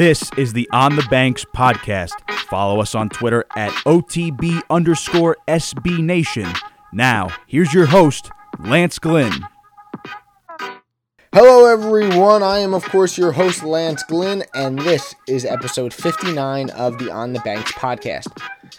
This 0.00 0.30
is 0.38 0.54
the 0.54 0.66
On 0.72 0.96
the 0.96 1.06
Banks 1.10 1.44
podcast. 1.54 2.12
Follow 2.48 2.80
us 2.80 2.94
on 2.94 3.10
Twitter 3.10 3.44
at 3.54 3.70
OTB 3.84 4.62
underscore 4.70 5.36
SB 5.46 6.02
Nation. 6.02 6.50
Now, 6.90 7.28
here's 7.46 7.74
your 7.74 7.84
host, 7.84 8.30
Lance 8.60 8.98
Glynn. 8.98 9.46
Hello, 11.34 11.66
everyone. 11.66 12.42
I 12.42 12.60
am, 12.60 12.72
of 12.72 12.82
course, 12.84 13.18
your 13.18 13.32
host, 13.32 13.62
Lance 13.62 14.02
Glynn, 14.02 14.42
and 14.54 14.78
this 14.78 15.14
is 15.28 15.44
episode 15.44 15.92
59 15.92 16.70
of 16.70 16.96
the 16.96 17.12
On 17.12 17.34
the 17.34 17.40
Banks 17.40 17.72
podcast. 17.72 18.28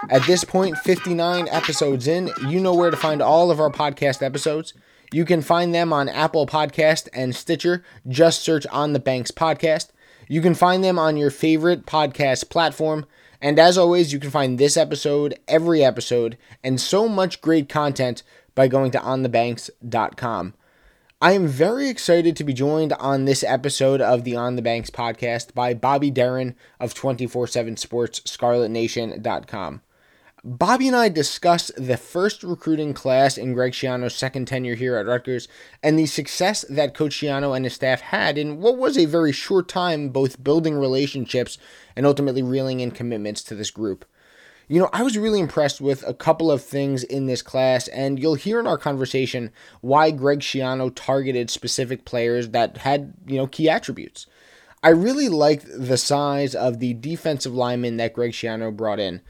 At 0.09 0.25
this 0.25 0.43
point, 0.43 0.75
59 0.79 1.47
episodes 1.49 2.07
in, 2.07 2.31
you 2.47 2.59
know 2.59 2.73
where 2.73 2.89
to 2.89 2.97
find 2.97 3.21
all 3.21 3.51
of 3.51 3.59
our 3.59 3.69
podcast 3.69 4.23
episodes. 4.23 4.73
You 5.13 5.25
can 5.25 5.43
find 5.43 5.75
them 5.75 5.93
on 5.93 6.09
Apple 6.09 6.47
Podcast 6.47 7.09
and 7.13 7.35
Stitcher. 7.35 7.83
Just 8.07 8.41
search 8.41 8.65
On 8.71 8.93
the 8.93 8.99
Banks 8.99 9.29
podcast. 9.29 9.89
You 10.27 10.41
can 10.41 10.55
find 10.55 10.83
them 10.83 10.97
on 10.97 11.17
your 11.17 11.31
favorite 11.31 11.85
podcast 11.85 12.49
platform. 12.49 13.05
And 13.41 13.57
as 13.57 13.77
always, 13.77 14.13
you 14.13 14.19
can 14.19 14.29
find 14.29 14.57
this 14.57 14.77
episode, 14.77 15.37
every 15.47 15.83
episode, 15.83 16.37
and 16.63 16.79
so 16.79 17.07
much 17.07 17.41
great 17.41 17.67
content 17.67 18.23
by 18.53 18.67
going 18.67 18.91
to 18.91 18.99
onthebanks.com. 18.99 20.53
I 21.23 21.33
am 21.33 21.47
very 21.47 21.87
excited 21.87 22.35
to 22.35 22.43
be 22.43 22.53
joined 22.53 22.93
on 22.93 23.25
this 23.25 23.43
episode 23.43 24.01
of 24.01 24.23
the 24.23 24.35
On 24.35 24.55
the 24.55 24.61
Banks 24.63 24.89
podcast 24.89 25.53
by 25.53 25.73
Bobby 25.75 26.11
Deren 26.11 26.55
of 26.79 26.95
24 26.95 27.45
7 27.47 27.77
Sports, 27.77 28.21
ScarletNation.com. 28.21 29.81
Bobby 30.43 30.87
and 30.87 30.95
I 30.95 31.07
discussed 31.07 31.71
the 31.77 31.97
first 31.97 32.41
recruiting 32.41 32.95
class 32.95 33.37
in 33.37 33.53
Greg 33.53 33.73
Schiano's 33.73 34.15
second 34.15 34.47
tenure 34.47 34.73
here 34.73 34.95
at 34.95 35.05
Rutgers 35.05 35.47
and 35.83 35.99
the 35.99 36.07
success 36.07 36.65
that 36.67 36.95
Coach 36.95 37.11
Schiano 37.13 37.55
and 37.55 37.63
his 37.63 37.75
staff 37.75 38.01
had 38.01 38.39
in 38.39 38.59
what 38.59 38.75
was 38.75 38.97
a 38.97 39.05
very 39.05 39.31
short 39.31 39.67
time, 39.67 40.09
both 40.09 40.43
building 40.43 40.73
relationships 40.73 41.59
and 41.95 42.07
ultimately 42.07 42.41
reeling 42.41 42.79
in 42.79 42.89
commitments 42.89 43.43
to 43.43 43.53
this 43.53 43.69
group. 43.69 44.03
You 44.67 44.79
know, 44.79 44.89
I 44.91 45.03
was 45.03 45.15
really 45.15 45.39
impressed 45.39 45.79
with 45.79 46.03
a 46.07 46.13
couple 46.13 46.49
of 46.49 46.63
things 46.63 47.03
in 47.03 47.27
this 47.27 47.43
class, 47.43 47.87
and 47.89 48.17
you'll 48.17 48.33
hear 48.33 48.59
in 48.59 48.65
our 48.65 48.79
conversation 48.79 49.51
why 49.81 50.09
Greg 50.09 50.39
Schiano 50.39 50.91
targeted 50.95 51.51
specific 51.51 52.03
players 52.03 52.49
that 52.49 52.77
had, 52.77 53.13
you 53.27 53.37
know, 53.37 53.45
key 53.45 53.69
attributes. 53.69 54.25
I 54.81 54.89
really 54.89 55.29
liked 55.29 55.67
the 55.71 55.97
size 55.97 56.55
of 56.55 56.79
the 56.79 56.95
defensive 56.95 57.53
linemen 57.53 57.97
that 57.97 58.13
Greg 58.13 58.31
Schiano 58.31 58.75
brought 58.75 58.99
in. 58.99 59.21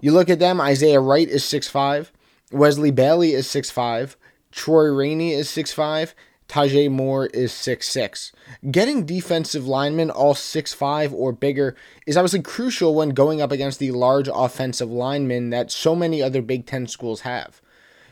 You 0.00 0.12
look 0.12 0.28
at 0.28 0.38
them, 0.38 0.60
Isaiah 0.60 1.00
Wright 1.00 1.28
is 1.28 1.42
6'5, 1.44 2.10
Wesley 2.52 2.90
Bailey 2.90 3.32
is 3.32 3.46
6'5, 3.48 4.16
Troy 4.52 4.84
Rainey 4.84 5.32
is 5.32 5.48
6'5, 5.48 6.12
Tajay 6.48 6.90
Moore 6.90 7.26
is 7.26 7.52
6'6. 7.52 8.32
Getting 8.70 9.04
defensive 9.04 9.66
linemen 9.66 10.10
all 10.10 10.34
6'5 10.34 11.12
or 11.12 11.32
bigger 11.32 11.74
is 12.06 12.16
obviously 12.16 12.42
crucial 12.42 12.94
when 12.94 13.10
going 13.10 13.40
up 13.40 13.50
against 13.50 13.78
the 13.78 13.90
large 13.90 14.28
offensive 14.32 14.90
linemen 14.90 15.50
that 15.50 15.70
so 15.72 15.96
many 15.96 16.22
other 16.22 16.42
Big 16.42 16.66
Ten 16.66 16.86
schools 16.86 17.22
have. 17.22 17.60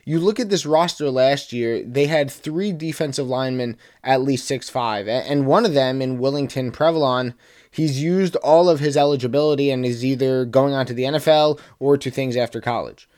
You 0.06 0.18
look 0.18 0.38
at 0.38 0.50
this 0.50 0.66
roster 0.66 1.08
last 1.10 1.52
year, 1.52 1.82
they 1.82 2.06
had 2.06 2.30
three 2.30 2.72
defensive 2.72 3.26
linemen 3.26 3.78
at 4.02 4.20
least 4.20 4.50
6'5, 4.50 5.08
and 5.08 5.46
one 5.46 5.64
of 5.64 5.72
them 5.72 6.02
in 6.02 6.18
Willington 6.18 6.72
Previlon 6.72 7.34
he's 7.74 8.02
used 8.02 8.36
all 8.36 8.68
of 8.68 8.80
his 8.80 8.96
eligibility 8.96 9.70
and 9.70 9.84
is 9.84 10.04
either 10.04 10.44
going 10.44 10.72
on 10.74 10.86
to 10.86 10.94
the 10.94 11.04
NFL 11.04 11.58
or 11.78 11.96
to 11.96 12.10
things 12.10 12.36
after 12.36 12.60
college. 12.60 13.08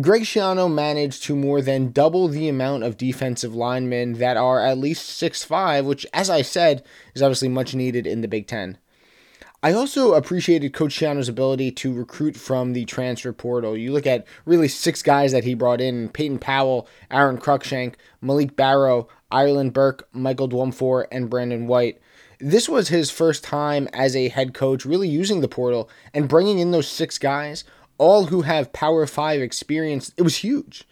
Greg 0.00 0.22
Schiano 0.22 0.72
managed 0.72 1.22
to 1.24 1.36
more 1.36 1.60
than 1.60 1.92
double 1.92 2.26
the 2.26 2.48
amount 2.48 2.82
of 2.82 2.96
defensive 2.96 3.54
linemen 3.54 4.14
that 4.14 4.36
are 4.36 4.60
at 4.60 4.78
least 4.78 5.20
6'5, 5.22 5.84
which, 5.84 6.04
as 6.12 6.28
I 6.28 6.42
said, 6.42 6.84
is 7.14 7.22
obviously 7.22 7.48
much 7.48 7.74
needed 7.74 8.06
in 8.06 8.20
the 8.20 8.28
Big 8.28 8.46
Ten. 8.46 8.78
I 9.62 9.72
also 9.72 10.14
appreciated 10.14 10.74
Coach 10.74 10.94
Schiano's 10.94 11.28
ability 11.28 11.72
to 11.72 11.92
recruit 11.92 12.36
from 12.36 12.72
the 12.72 12.84
transfer 12.84 13.32
portal. 13.32 13.76
You 13.76 13.92
look 13.92 14.06
at 14.06 14.26
really 14.44 14.68
six 14.68 15.02
guys 15.02 15.32
that 15.32 15.44
he 15.44 15.54
brought 15.54 15.80
in 15.80 16.08
Peyton 16.10 16.38
Powell, 16.38 16.86
Aaron 17.10 17.38
Cruikshank, 17.38 17.94
Malik 18.20 18.54
Barrow, 18.54 19.08
Ireland 19.30 19.72
Burke, 19.72 20.08
Michael 20.12 20.48
Dwumfour, 20.48 21.06
and 21.10 21.30
Brandon 21.30 21.66
White. 21.66 22.00
This 22.38 22.68
was 22.68 22.88
his 22.88 23.10
first 23.10 23.42
time 23.42 23.88
as 23.92 24.14
a 24.14 24.28
head 24.28 24.52
coach 24.52 24.84
really 24.84 25.08
using 25.08 25.40
the 25.40 25.48
portal 25.48 25.88
and 26.12 26.28
bringing 26.28 26.58
in 26.58 26.70
those 26.70 26.88
six 26.88 27.18
guys, 27.18 27.64
all 27.98 28.26
who 28.26 28.42
have 28.42 28.72
Power 28.72 29.06
5 29.06 29.40
experience. 29.40 30.12
It 30.16 30.22
was 30.22 30.36
huge. 30.36 30.84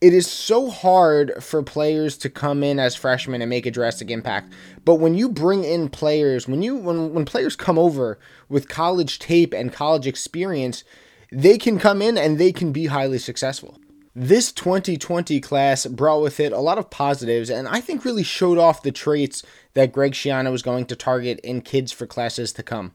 It 0.00 0.12
is 0.12 0.26
so 0.30 0.70
hard 0.70 1.42
for 1.42 1.62
players 1.62 2.18
to 2.18 2.30
come 2.30 2.62
in 2.62 2.78
as 2.78 2.94
freshmen 2.94 3.40
and 3.40 3.48
make 3.48 3.64
a 3.64 3.70
drastic 3.70 4.10
impact. 4.10 4.52
But 4.84 4.96
when 4.96 5.14
you 5.14 5.28
bring 5.28 5.64
in 5.64 5.88
players, 5.88 6.46
when 6.46 6.62
you 6.62 6.76
when 6.76 7.14
when 7.14 7.24
players 7.24 7.56
come 7.56 7.78
over 7.78 8.18
with 8.48 8.68
college 8.68 9.18
tape 9.18 9.54
and 9.54 9.72
college 9.72 10.06
experience, 10.06 10.84
they 11.32 11.56
can 11.56 11.78
come 11.78 12.02
in 12.02 12.18
and 12.18 12.36
they 12.38 12.52
can 12.52 12.72
be 12.72 12.86
highly 12.86 13.18
successful. 13.18 13.78
This 14.18 14.50
2020 14.50 15.42
class 15.42 15.84
brought 15.84 16.22
with 16.22 16.40
it 16.40 16.50
a 16.50 16.58
lot 16.58 16.78
of 16.78 16.88
positives 16.88 17.50
and 17.50 17.68
I 17.68 17.82
think 17.82 18.02
really 18.02 18.22
showed 18.22 18.56
off 18.56 18.82
the 18.82 18.90
traits 18.90 19.42
that 19.74 19.92
Greg 19.92 20.12
Schiano 20.12 20.50
was 20.50 20.62
going 20.62 20.86
to 20.86 20.96
target 20.96 21.38
in 21.40 21.60
kids 21.60 21.92
for 21.92 22.06
classes 22.06 22.50
to 22.54 22.62
come. 22.62 22.94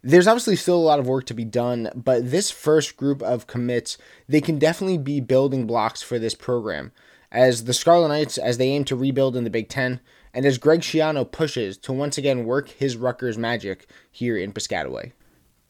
There's 0.00 0.28
obviously 0.28 0.54
still 0.54 0.76
a 0.76 0.78
lot 0.78 1.00
of 1.00 1.08
work 1.08 1.26
to 1.26 1.34
be 1.34 1.44
done, 1.44 1.90
but 1.96 2.30
this 2.30 2.52
first 2.52 2.96
group 2.96 3.20
of 3.20 3.48
commits, 3.48 3.98
they 4.28 4.40
can 4.40 4.60
definitely 4.60 4.98
be 4.98 5.18
building 5.18 5.66
blocks 5.66 6.02
for 6.02 6.20
this 6.20 6.36
program. 6.36 6.92
As 7.32 7.64
the 7.64 7.74
Scarlet 7.74 8.06
Knights, 8.06 8.38
as 8.38 8.56
they 8.56 8.68
aim 8.68 8.84
to 8.84 8.94
rebuild 8.94 9.34
in 9.34 9.42
the 9.42 9.50
Big 9.50 9.68
Ten, 9.68 9.98
and 10.32 10.46
as 10.46 10.56
Greg 10.56 10.82
Schiano 10.82 11.28
pushes 11.28 11.78
to 11.78 11.92
once 11.92 12.16
again 12.16 12.44
work 12.44 12.68
his 12.68 12.96
Rutgers 12.96 13.36
magic 13.36 13.90
here 14.08 14.38
in 14.38 14.52
Piscataway. 14.52 15.10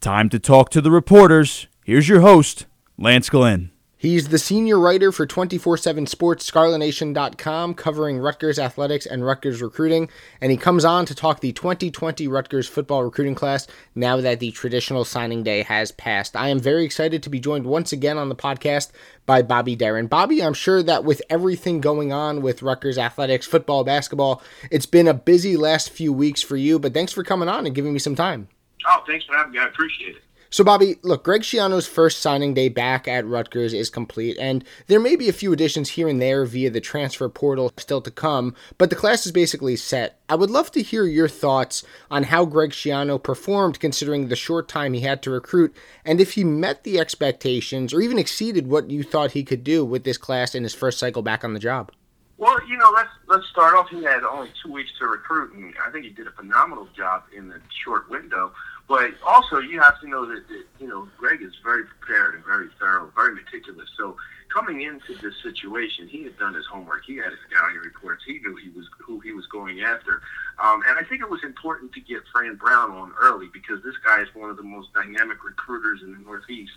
Time 0.03 0.29
to 0.29 0.39
talk 0.39 0.69
to 0.73 0.83
the 0.83 0.91
reporters. 0.91 1.69
Here's 1.85 2.11
your 2.11 2.21
host, 2.21 2.67
Lance 2.99 3.31
Glynn. 3.31 3.71
He's 4.01 4.29
the 4.29 4.39
senior 4.39 4.79
writer 4.79 5.13
for 5.13 5.27
24 5.27 5.77
7 5.77 6.07
Sports, 6.07 6.51
ScarletNation.com, 6.51 7.75
covering 7.75 8.17
Rutgers 8.17 8.59
athletics 8.59 9.05
and 9.05 9.27
Rutgers 9.27 9.61
recruiting. 9.61 10.09
And 10.41 10.51
he 10.51 10.57
comes 10.57 10.87
on 10.87 11.05
to 11.05 11.15
talk 11.15 11.41
the 11.41 11.53
2020 11.53 12.27
Rutgers 12.27 12.67
football 12.67 13.05
recruiting 13.05 13.35
class 13.35 13.67
now 13.95 14.17
that 14.17 14.41
the 14.41 14.53
traditional 14.53 15.05
signing 15.05 15.43
day 15.43 15.65
has 15.65 15.93
passed. 15.93 16.35
I 16.35 16.49
am 16.49 16.59
very 16.59 16.87
excited 16.87 17.23
to 17.23 17.29
be 17.29 17.41
joined 17.41 17.67
once 17.67 17.93
again 17.93 18.17
on 18.17 18.31
the 18.31 18.35
podcast 18.35 18.91
by 19.27 19.43
Bobby 19.43 19.77
Deren. 19.77 20.09
Bobby, 20.09 20.43
I'm 20.43 20.55
sure 20.55 20.83
that 20.83 21.05
with 21.05 21.21
everything 21.29 21.83
going 21.83 22.11
on 22.11 22.41
with 22.41 22.63
Rutgers 22.63 22.97
athletics, 22.97 23.47
football, 23.47 23.85
basketball, 23.85 24.43
it's 24.71 24.87
been 24.87 25.09
a 25.09 25.13
busy 25.13 25.59
last 25.59 25.91
few 25.91 26.11
weeks 26.11 26.41
for 26.41 26.57
you, 26.57 26.79
but 26.79 26.95
thanks 26.95 27.13
for 27.13 27.23
coming 27.23 27.51
on 27.51 27.67
and 27.67 27.75
giving 27.75 27.93
me 27.93 27.99
some 27.99 28.15
time. 28.15 28.49
Oh, 28.87 29.05
thanks 29.07 29.27
for 29.27 29.37
having 29.37 29.53
me. 29.53 29.59
I 29.59 29.67
appreciate 29.67 30.17
it. 30.17 30.23
So, 30.53 30.65
Bobby, 30.65 30.97
look, 31.03 31.23
Greg 31.23 31.43
Schiano's 31.43 31.87
first 31.87 32.19
signing 32.19 32.55
day 32.55 32.69
back 32.69 33.07
at 33.07 33.25
Rutgers 33.25 33.73
is 33.73 33.89
complete, 33.89 34.37
and 34.37 34.65
there 34.89 34.99
may 34.99 35.15
be 35.15 35.29
a 35.29 35.33
few 35.33 35.53
additions 35.53 35.91
here 35.91 36.09
and 36.09 36.21
there 36.21 36.45
via 36.45 36.71
the 36.71 36.81
transfer 36.81 37.29
portal 37.29 37.73
still 37.77 38.01
to 38.01 38.11
come, 38.11 38.57
but 38.77 38.91
the 38.91 38.97
class 38.97 39.25
is 39.25 39.31
basically 39.31 39.77
set. 39.77 40.19
I 40.29 40.35
would 40.35 40.51
love 40.51 40.73
to 40.73 40.83
hear 40.83 41.05
your 41.05 41.29
thoughts 41.29 41.85
on 42.11 42.25
how 42.25 42.47
Greg 42.47 42.71
Schiano 42.71 43.23
performed 43.23 43.79
considering 43.79 44.27
the 44.27 44.35
short 44.35 44.67
time 44.67 44.93
he 44.93 45.03
had 45.03 45.23
to 45.23 45.31
recruit, 45.31 45.73
and 46.05 46.21
if 46.21 46.33
he 46.33 46.43
met 46.43 46.83
the 46.83 46.99
expectations 46.99 47.95
or 47.95 48.01
even 48.01 48.19
exceeded 48.19 48.67
what 48.67 48.91
you 48.91 49.05
thought 49.05 49.31
he 49.31 49.45
could 49.45 49.63
do 49.63 49.85
with 49.85 50.03
this 50.03 50.19
class 50.19 50.57
in 50.57 50.65
his 50.65 50.75
first 50.75 50.99
cycle 50.99 51.23
back 51.23 51.45
on 51.45 51.55
the 51.55 51.61
job. 51.61 51.93
Well, 52.39 52.59
you 52.67 52.77
know, 52.77 52.91
let's 52.93 53.11
let's 53.29 53.47
start 53.49 53.75
off. 53.75 53.89
He 53.91 54.03
had 54.03 54.25
only 54.25 54.51
two 54.65 54.73
weeks 54.73 54.91
to 54.99 55.07
recruit, 55.07 55.53
and 55.53 55.75
I 55.87 55.91
think 55.93 56.07
he 56.07 56.11
did 56.11 56.27
a 56.27 56.33
phenomenal 56.33 56.89
job 56.97 57.25
in 57.37 57.49
the 57.49 57.61
short 57.85 58.09
window. 58.09 58.51
But 58.91 59.13
also, 59.25 59.61
you 59.61 59.81
have 59.81 60.01
to 60.01 60.09
know 60.09 60.27
that, 60.27 60.49
that 60.49 60.65
you 60.81 60.89
know 60.89 61.09
Greg 61.17 61.43
is 61.43 61.53
very 61.63 61.85
prepared 61.85 62.35
and 62.35 62.45
very 62.45 62.67
thorough, 62.81 63.13
very 63.15 63.37
meticulous. 63.37 63.89
So 63.97 64.17
coming 64.53 64.83
into 64.83 65.15
this 65.23 65.35
situation, 65.45 66.09
he 66.09 66.25
had 66.25 66.37
done 66.39 66.55
his 66.55 66.67
homework. 66.67 67.05
He 67.07 67.15
had 67.15 67.31
his 67.31 67.39
scouting 67.49 67.77
reports. 67.77 68.25
He 68.27 68.41
knew 68.41 68.57
he 68.57 68.69
was 68.71 68.87
who 68.99 69.21
he 69.21 69.31
was 69.31 69.47
going 69.47 69.81
after. 69.83 70.23
Um, 70.59 70.83
and 70.89 70.99
I 70.99 71.05
think 71.05 71.23
it 71.23 71.31
was 71.31 71.45
important 71.45 71.93
to 71.93 72.01
get 72.01 72.23
Fran 72.33 72.57
Brown 72.57 72.91
on 72.91 73.13
early 73.21 73.47
because 73.53 73.81
this 73.85 73.95
guy 74.05 74.23
is 74.23 74.29
one 74.35 74.51
of 74.51 74.57
the 74.57 74.65
most 74.65 74.93
dynamic 74.93 75.45
recruiters 75.45 76.03
in 76.03 76.11
the 76.11 76.19
Northeast. 76.19 76.73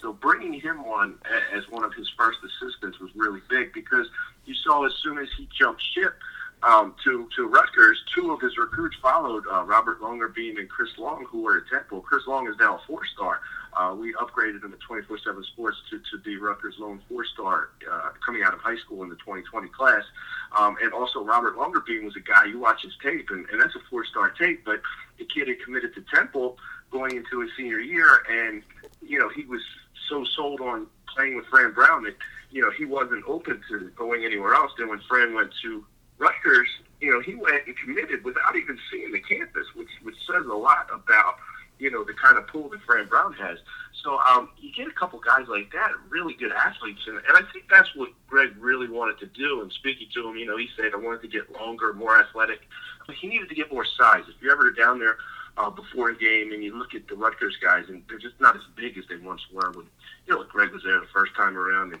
So 0.00 0.12
bringing 0.12 0.52
him 0.52 0.78
on 0.84 1.18
as 1.52 1.68
one 1.68 1.82
of 1.82 1.92
his 1.94 2.08
first 2.16 2.38
assistants 2.46 3.00
was 3.00 3.10
really 3.16 3.40
big 3.50 3.72
because 3.72 4.06
you 4.44 4.54
saw 4.54 4.86
as 4.86 4.92
soon 5.02 5.18
as 5.18 5.26
he 5.36 5.48
jumped 5.58 5.82
ship 5.82 6.14
um, 6.62 6.94
to 7.04 7.28
to 7.36 7.46
Rutgers, 7.46 8.02
two 8.14 8.32
of 8.32 8.40
his 8.40 8.56
recruits 8.56 8.96
followed 9.02 9.44
uh, 9.52 9.64
Robert 9.64 10.00
Longerbeam 10.00 10.58
and 10.58 10.68
Chris 10.68 10.90
Long, 10.98 11.26
who 11.28 11.42
were 11.42 11.58
at 11.58 11.64
Temple. 11.68 12.00
Chris 12.00 12.26
Long 12.26 12.48
is 12.48 12.56
now 12.58 12.76
a 12.76 12.80
four 12.86 13.04
star. 13.06 13.40
Uh, 13.76 13.94
we 13.94 14.14
upgraded 14.14 14.64
him 14.64 14.72
at 14.72 14.80
24 14.80 15.18
7 15.18 15.44
Sports 15.44 15.76
to, 15.90 15.98
to 16.10 16.22
be 16.24 16.38
Rutgers' 16.38 16.76
lone 16.78 17.00
four 17.08 17.26
star 17.26 17.70
uh, 17.90 18.10
coming 18.24 18.42
out 18.42 18.54
of 18.54 18.60
high 18.60 18.76
school 18.78 19.02
in 19.02 19.10
the 19.10 19.16
2020 19.16 19.68
class. 19.68 20.02
Um, 20.58 20.76
and 20.82 20.92
also, 20.92 21.22
Robert 21.22 21.56
Longerbeam 21.56 22.04
was 22.04 22.16
a 22.16 22.20
guy, 22.20 22.46
you 22.46 22.58
watch 22.58 22.82
his 22.82 22.94
tape, 23.02 23.28
and, 23.30 23.46
and 23.50 23.60
that's 23.60 23.74
a 23.76 23.80
four 23.90 24.04
star 24.06 24.30
tape, 24.30 24.64
but 24.64 24.80
the 25.18 25.26
kid 25.26 25.48
had 25.48 25.60
committed 25.62 25.94
to 25.94 26.04
Temple 26.14 26.56
going 26.90 27.16
into 27.16 27.40
his 27.40 27.50
senior 27.56 27.80
year, 27.80 28.22
and, 28.30 28.62
you 29.02 29.18
know, 29.18 29.28
he 29.28 29.44
was 29.44 29.60
so 30.08 30.24
sold 30.24 30.60
on 30.60 30.86
playing 31.14 31.36
with 31.36 31.44
Fran 31.46 31.72
Brown 31.72 32.04
that, 32.04 32.16
you 32.50 32.62
know, 32.62 32.70
he 32.70 32.84
wasn't 32.84 33.24
open 33.26 33.60
to 33.68 33.90
going 33.96 34.24
anywhere 34.24 34.54
else. 34.54 34.72
Then 34.78 34.88
when 34.88 35.00
Fran 35.08 35.34
went 35.34 35.50
to 35.62 35.84
Rutgers, 36.18 36.68
you 37.00 37.12
know, 37.12 37.20
he 37.20 37.34
went 37.34 37.66
and 37.66 37.76
committed 37.76 38.24
without 38.24 38.56
even 38.56 38.78
seeing 38.90 39.12
the 39.12 39.20
campus, 39.20 39.66
which 39.74 39.90
which 40.02 40.16
says 40.26 40.44
a 40.46 40.54
lot 40.54 40.88
about 40.92 41.36
you 41.78 41.90
know, 41.90 42.04
the 42.04 42.14
kind 42.14 42.38
of 42.38 42.46
pool 42.46 42.68
that 42.70 42.80
Fran 42.82 43.06
Brown 43.06 43.32
has. 43.34 43.58
So 44.02 44.18
um, 44.20 44.50
you 44.58 44.72
get 44.72 44.86
a 44.86 44.92
couple 44.92 45.18
guys 45.18 45.46
like 45.48 45.72
that, 45.72 45.90
really 46.08 46.34
good 46.34 46.52
athletes, 46.52 47.00
and, 47.06 47.16
and 47.16 47.36
I 47.36 47.42
think 47.52 47.66
that's 47.70 47.94
what 47.94 48.10
Greg 48.28 48.54
really 48.58 48.88
wanted 48.88 49.18
to 49.20 49.26
do. 49.26 49.62
And 49.62 49.72
speaking 49.72 50.08
to 50.14 50.28
him, 50.28 50.36
you 50.36 50.46
know, 50.46 50.56
he 50.56 50.68
said 50.76 50.92
I 50.94 50.96
wanted 50.96 51.22
to 51.22 51.28
get 51.28 51.52
longer, 51.52 51.92
more 51.92 52.18
athletic, 52.18 52.60
but 53.06 53.16
he 53.16 53.26
needed 53.26 53.48
to 53.48 53.54
get 53.54 53.72
more 53.72 53.84
size. 53.84 54.22
If 54.28 54.40
you're 54.40 54.52
ever 54.52 54.70
down 54.70 54.98
there 54.98 55.18
uh, 55.56 55.70
before 55.70 56.10
a 56.10 56.16
game 56.16 56.52
and 56.52 56.62
you 56.62 56.76
look 56.78 56.94
at 56.94 57.08
the 57.08 57.14
Rutgers 57.14 57.56
guys, 57.62 57.84
and 57.88 58.02
they're 58.08 58.18
just 58.18 58.40
not 58.40 58.56
as 58.56 58.62
big 58.76 58.96
as 58.96 59.04
they 59.08 59.16
once 59.16 59.42
were. 59.52 59.70
When 59.72 59.86
you 60.26 60.34
know, 60.34 60.44
Greg 60.44 60.72
was 60.72 60.82
there 60.84 61.00
the 61.00 61.06
first 61.12 61.34
time 61.34 61.56
around, 61.56 61.92
and 61.92 62.00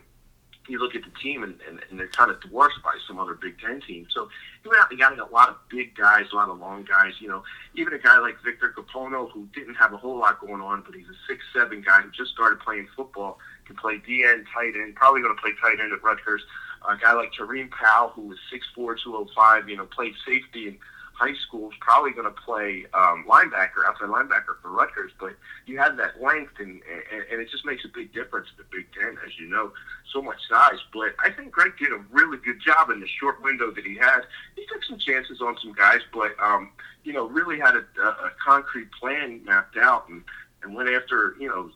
you 0.68 0.78
look 0.78 0.94
at 0.94 1.02
the 1.02 1.10
team 1.22 1.42
and, 1.42 1.58
and, 1.68 1.80
and 1.90 1.98
they're 1.98 2.08
kind 2.08 2.30
of 2.30 2.40
dwarfed 2.40 2.82
by 2.82 2.94
some 3.06 3.18
other 3.18 3.34
Big 3.34 3.58
Ten 3.58 3.80
teams. 3.80 4.08
So 4.12 4.28
he 4.62 4.68
went 4.68 4.80
out 4.80 4.90
and 4.90 4.98
got 4.98 5.18
a 5.18 5.32
lot 5.32 5.48
of 5.48 5.56
big 5.68 5.94
guys, 5.94 6.26
a 6.32 6.36
lot 6.36 6.48
of 6.48 6.58
long 6.58 6.84
guys. 6.84 7.14
You 7.20 7.28
know, 7.28 7.42
even 7.74 7.92
a 7.92 7.98
guy 7.98 8.18
like 8.18 8.36
Victor 8.44 8.74
Konopka, 8.76 9.32
who 9.32 9.48
didn't 9.54 9.74
have 9.74 9.92
a 9.92 9.96
whole 9.96 10.18
lot 10.18 10.40
going 10.40 10.60
on, 10.60 10.82
but 10.84 10.94
he's 10.94 11.08
a 11.08 11.18
six 11.28 11.44
seven 11.54 11.82
guy 11.82 12.00
who 12.00 12.10
just 12.10 12.32
started 12.32 12.60
playing 12.60 12.88
football, 12.96 13.38
can 13.66 13.76
play 13.76 13.98
DN, 13.98 14.44
tight 14.52 14.74
end, 14.74 14.94
probably 14.94 15.22
going 15.22 15.34
to 15.34 15.40
play 15.40 15.52
tight 15.60 15.80
end 15.80 15.92
at 15.92 16.02
Rutgers. 16.02 16.42
A 16.88 16.96
guy 16.96 17.12
like 17.14 17.32
Tyreem 17.32 17.70
Powell, 17.70 18.10
who 18.10 18.22
was 18.22 18.38
six 18.50 18.66
four, 18.74 18.94
two 18.94 19.16
oh 19.16 19.26
five, 19.34 19.68
you 19.68 19.76
know, 19.76 19.86
played 19.86 20.14
safety 20.26 20.68
and 20.68 20.78
high 21.16 21.34
school 21.46 21.70
is 21.70 21.76
probably 21.80 22.12
going 22.12 22.26
to 22.26 22.40
play 22.42 22.84
um, 22.92 23.24
linebacker, 23.26 23.86
outside 23.86 24.08
linebacker 24.08 24.60
for 24.60 24.70
Rutgers, 24.70 25.12
but 25.18 25.32
you 25.64 25.78
have 25.78 25.96
that 25.96 26.22
length, 26.22 26.52
and, 26.58 26.82
and, 27.12 27.24
and 27.32 27.40
it 27.40 27.50
just 27.50 27.64
makes 27.64 27.84
a 27.86 27.88
big 27.88 28.12
difference 28.12 28.48
in 28.50 28.62
the 28.62 28.76
Big 28.76 28.86
Ten, 28.92 29.16
as 29.26 29.32
you 29.38 29.48
know, 29.48 29.72
so 30.12 30.20
much 30.20 30.36
size. 30.48 30.78
But 30.92 31.14
I 31.24 31.30
think 31.30 31.52
Greg 31.52 31.72
did 31.78 31.90
a 31.90 32.04
really 32.12 32.36
good 32.36 32.60
job 32.60 32.90
in 32.90 33.00
the 33.00 33.08
short 33.08 33.42
window 33.42 33.70
that 33.70 33.84
he 33.84 33.96
had. 33.96 34.20
He 34.56 34.66
took 34.70 34.84
some 34.84 34.98
chances 34.98 35.40
on 35.40 35.56
some 35.62 35.72
guys, 35.72 36.00
but, 36.12 36.32
um, 36.38 36.70
you 37.02 37.14
know, 37.14 37.26
really 37.26 37.58
had 37.58 37.76
a, 37.76 37.84
a 38.02 38.32
concrete 38.44 38.92
plan 38.92 39.42
mapped 39.44 39.78
out 39.78 40.08
and, 40.10 40.22
and 40.62 40.74
went 40.74 40.90
after, 40.90 41.34
you 41.40 41.48
know, 41.48 41.70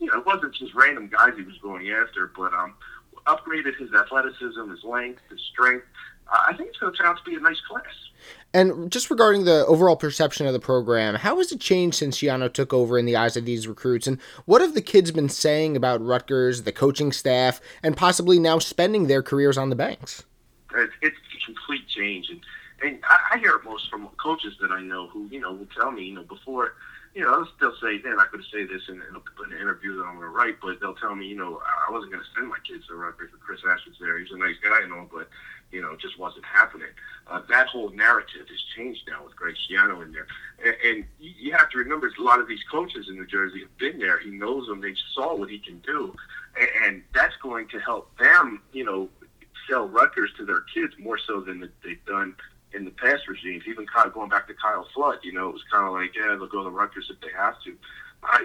you 0.00 0.08
know, 0.08 0.18
it 0.18 0.26
wasn't 0.26 0.52
just 0.54 0.74
random 0.74 1.08
guys 1.08 1.34
he 1.36 1.44
was 1.44 1.58
going 1.62 1.90
after, 1.90 2.32
but 2.36 2.52
um, 2.52 2.74
upgraded 3.26 3.76
his 3.78 3.92
athleticism, 3.94 4.68
his 4.68 4.82
length, 4.82 5.20
his 5.30 5.40
strength. 5.52 5.86
I 6.30 6.54
think 6.56 6.70
it's 6.70 6.78
going 6.78 6.92
to 6.92 6.98
turn 6.98 7.06
out 7.06 7.18
to 7.18 7.30
be 7.30 7.36
a 7.36 7.40
nice 7.40 7.60
class. 7.68 7.84
And 8.52 8.90
just 8.90 9.10
regarding 9.10 9.44
the 9.44 9.66
overall 9.66 9.96
perception 9.96 10.46
of 10.46 10.52
the 10.52 10.60
program, 10.60 11.16
how 11.16 11.38
has 11.38 11.50
it 11.50 11.60
changed 11.60 11.96
since 11.96 12.18
Schiano 12.18 12.52
took 12.52 12.72
over 12.72 12.96
in 12.98 13.04
the 13.04 13.16
eyes 13.16 13.36
of 13.36 13.44
these 13.44 13.66
recruits? 13.66 14.06
And 14.06 14.20
what 14.44 14.60
have 14.60 14.74
the 14.74 14.80
kids 14.80 15.10
been 15.10 15.28
saying 15.28 15.76
about 15.76 16.04
Rutgers, 16.04 16.62
the 16.62 16.72
coaching 16.72 17.10
staff, 17.10 17.60
and 17.82 17.96
possibly 17.96 18.38
now 18.38 18.60
spending 18.60 19.06
their 19.06 19.22
careers 19.22 19.58
on 19.58 19.70
the 19.70 19.76
banks? 19.76 20.22
It's, 20.74 20.92
it's 21.02 21.16
a 21.16 21.46
complete 21.46 21.88
change. 21.88 22.30
And, 22.30 22.40
and 22.82 23.00
I, 23.08 23.34
I 23.34 23.38
hear 23.38 23.56
it 23.56 23.64
most 23.64 23.90
from 23.90 24.08
coaches 24.22 24.54
that 24.60 24.70
I 24.70 24.80
know 24.80 25.08
who, 25.08 25.26
you 25.30 25.40
know, 25.40 25.52
will 25.52 25.68
tell 25.76 25.90
me, 25.90 26.04
you 26.04 26.14
know, 26.14 26.22
before, 26.22 26.74
you 27.14 27.22
know, 27.22 27.46
they'll 27.60 27.76
say, 27.82 27.98
man, 28.04 28.20
I 28.20 28.26
could 28.30 28.44
say 28.52 28.64
this 28.64 28.82
in, 28.88 28.94
in, 28.94 29.16
a, 29.16 29.42
in 29.44 29.52
an 29.52 29.60
interview 29.60 29.96
that 29.96 30.04
I'm 30.04 30.14
going 30.14 30.26
to 30.26 30.36
write, 30.36 30.56
but 30.62 30.80
they'll 30.80 30.94
tell 30.94 31.14
me, 31.16 31.26
you 31.26 31.36
know, 31.36 31.60
I 31.88 31.90
wasn't 31.90 32.12
going 32.12 32.22
to 32.22 32.30
send 32.34 32.48
my 32.48 32.58
kids 32.66 32.86
to 32.86 32.94
Rutgers 32.94 33.30
Chris 33.40 33.60
Ash 33.68 33.80
was 33.86 33.96
there. 34.00 34.18
He's 34.18 34.32
a 34.32 34.38
nice 34.38 34.56
guy, 34.62 34.80
you 34.80 34.88
know, 34.88 35.08
but 35.12 35.28
you 35.74 35.82
know, 35.82 35.96
just 35.96 36.18
wasn't 36.18 36.44
happening. 36.44 36.88
Uh, 37.26 37.40
that 37.48 37.66
whole 37.66 37.90
narrative 37.90 38.46
has 38.48 38.62
changed 38.76 39.02
now 39.08 39.24
with 39.24 39.34
Greg 39.34 39.56
Schiano 39.56 40.02
in 40.04 40.12
there. 40.12 40.26
And, 40.64 40.76
and 40.84 41.04
you 41.18 41.52
have 41.52 41.68
to 41.70 41.78
remember, 41.78 42.10
a 42.18 42.22
lot 42.22 42.38
of 42.40 42.46
these 42.46 42.62
coaches 42.70 43.06
in 43.08 43.16
New 43.16 43.26
Jersey 43.26 43.60
have 43.60 43.76
been 43.78 43.98
there. 43.98 44.18
He 44.18 44.30
knows 44.30 44.66
them. 44.68 44.80
They 44.80 44.94
saw 45.14 45.34
what 45.34 45.50
he 45.50 45.58
can 45.58 45.80
do. 45.80 46.14
And, 46.58 46.68
and 46.84 47.02
that's 47.12 47.34
going 47.42 47.68
to 47.68 47.80
help 47.80 48.16
them, 48.18 48.62
you 48.72 48.84
know, 48.84 49.08
sell 49.68 49.88
Rutgers 49.88 50.30
to 50.36 50.44
their 50.44 50.60
kids 50.72 50.94
more 50.98 51.18
so 51.18 51.40
than 51.40 51.68
they've 51.82 52.04
done 52.06 52.36
in 52.72 52.84
the 52.84 52.90
past 52.90 53.26
regimes. 53.26 53.64
Even 53.66 53.86
kind 53.86 54.06
of 54.06 54.14
going 54.14 54.28
back 54.28 54.46
to 54.48 54.54
Kyle 54.54 54.86
Flood, 54.94 55.18
you 55.22 55.32
know, 55.32 55.48
it 55.48 55.54
was 55.54 55.64
kind 55.72 55.86
of 55.86 55.94
like, 55.94 56.14
yeah, 56.14 56.36
they'll 56.36 56.46
go 56.46 56.62
to 56.62 56.70
Rutgers 56.70 57.10
if 57.10 57.20
they 57.20 57.32
have 57.36 57.60
to. 57.64 57.76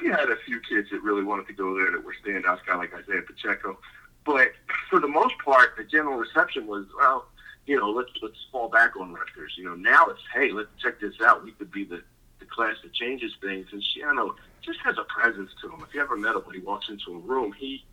You 0.04 0.12
had 0.12 0.30
a 0.30 0.36
few 0.46 0.60
kids 0.60 0.90
that 0.92 1.02
really 1.04 1.24
wanted 1.24 1.48
to 1.48 1.54
go 1.54 1.74
there 1.74 1.92
that 1.92 2.04
were 2.04 2.14
standouts, 2.26 2.66
guy 2.66 2.76
like 2.76 2.94
Isaiah 2.94 3.22
Pacheco. 3.22 3.78
But 4.26 4.52
for 4.90 5.00
the 5.00 5.08
most 5.08 5.36
part, 5.44 5.76
the 5.78 5.84
general 5.84 6.18
reception 6.18 6.68
was, 6.68 6.86
well, 7.00 7.26
you 7.66 7.80
know, 7.80 7.90
let's 7.90 8.10
let's 8.22 8.38
fall 8.52 8.70
back 8.70 8.96
on 8.96 9.14
Rutgers. 9.14 9.54
You 9.58 9.66
know, 9.66 9.76
now 9.76 10.08
it's 10.08 10.22
hey, 10.34 10.52
let's 10.52 10.70
check 10.82 11.00
this 11.00 11.14
out. 11.24 11.44
We 11.44 11.52
could 11.52 11.72
be 11.72 11.84
the 11.84 12.02
the 12.40 12.46
class 12.46 12.76
that 12.84 12.94
changes 12.94 13.32
things. 13.42 13.68
And 13.72 13.84
Schiano 13.84 14.34
just 14.62 14.80
has 14.84 14.98
a 14.98 15.04
presence 15.04 15.52
to 15.62 15.70
him. 15.70 15.84
If 15.88 15.94
you 15.94 16.02
ever 16.02 16.18
met 16.18 16.36
him 16.36 16.42
when 16.46 16.56
he 16.56 16.62
walks 16.62 16.90
into 16.90 17.14
a 17.16 17.20
room, 17.20 17.54
he 17.54 17.86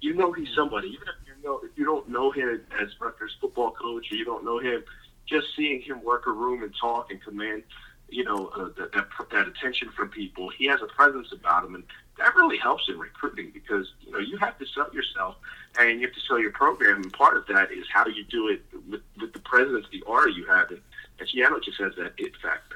you 0.00 0.14
know 0.14 0.32
he's 0.32 0.48
somebody. 0.54 0.88
Even 0.88 1.08
if 1.08 1.26
you 1.26 1.48
know 1.48 1.60
if 1.64 1.76
you 1.76 1.84
don't 1.84 2.08
know 2.08 2.30
him 2.30 2.60
as 2.80 2.88
Rutgers 3.00 3.36
football 3.40 3.72
coach 3.72 4.10
or 4.12 4.14
you 4.14 4.24
don't 4.24 4.44
know 4.44 4.58
him, 4.58 4.84
just 5.26 5.48
seeing 5.56 5.80
him 5.82 6.02
work 6.02 6.26
a 6.26 6.32
room 6.32 6.62
and 6.62 6.72
talk 6.80 7.10
and 7.10 7.22
command, 7.22 7.64
you 8.08 8.24
know, 8.24 8.46
uh, 8.48 8.68
that, 8.78 8.92
that 8.92 9.06
that 9.32 9.48
attention 9.48 9.90
from 9.96 10.08
people, 10.08 10.48
he 10.50 10.66
has 10.66 10.80
a 10.82 10.86
presence 10.86 11.32
about 11.32 11.64
him, 11.64 11.74
and 11.74 11.84
that 12.18 12.34
really 12.34 12.58
helps 12.58 12.84
in 12.88 12.98
recruiting 12.98 13.50
because 13.52 13.90
you 14.00 14.12
know 14.12 14.18
you 14.18 14.36
have 14.38 14.58
to 14.58 14.66
sell 14.66 14.88
yourself 14.92 15.36
and 15.78 16.00
you 16.00 16.06
have 16.06 16.14
to 16.14 16.20
sell 16.20 16.38
your 16.38 16.52
program. 16.52 17.02
And 17.02 17.12
part 17.12 17.36
of 17.36 17.46
that 17.48 17.72
is 17.72 17.84
how 17.92 18.06
you 18.06 18.24
do 18.24 18.48
it 18.48 18.62
with, 18.88 19.02
with 19.20 19.32
the 19.32 19.40
presence, 19.40 19.86
the 19.90 20.02
aura 20.02 20.32
you 20.32 20.46
have. 20.46 20.70
And, 20.70 20.80
Schiano 21.20 21.62
just 21.62 21.80
has 21.80 21.94
that 21.96 22.12
it 22.18 22.32
factor. 22.42 22.73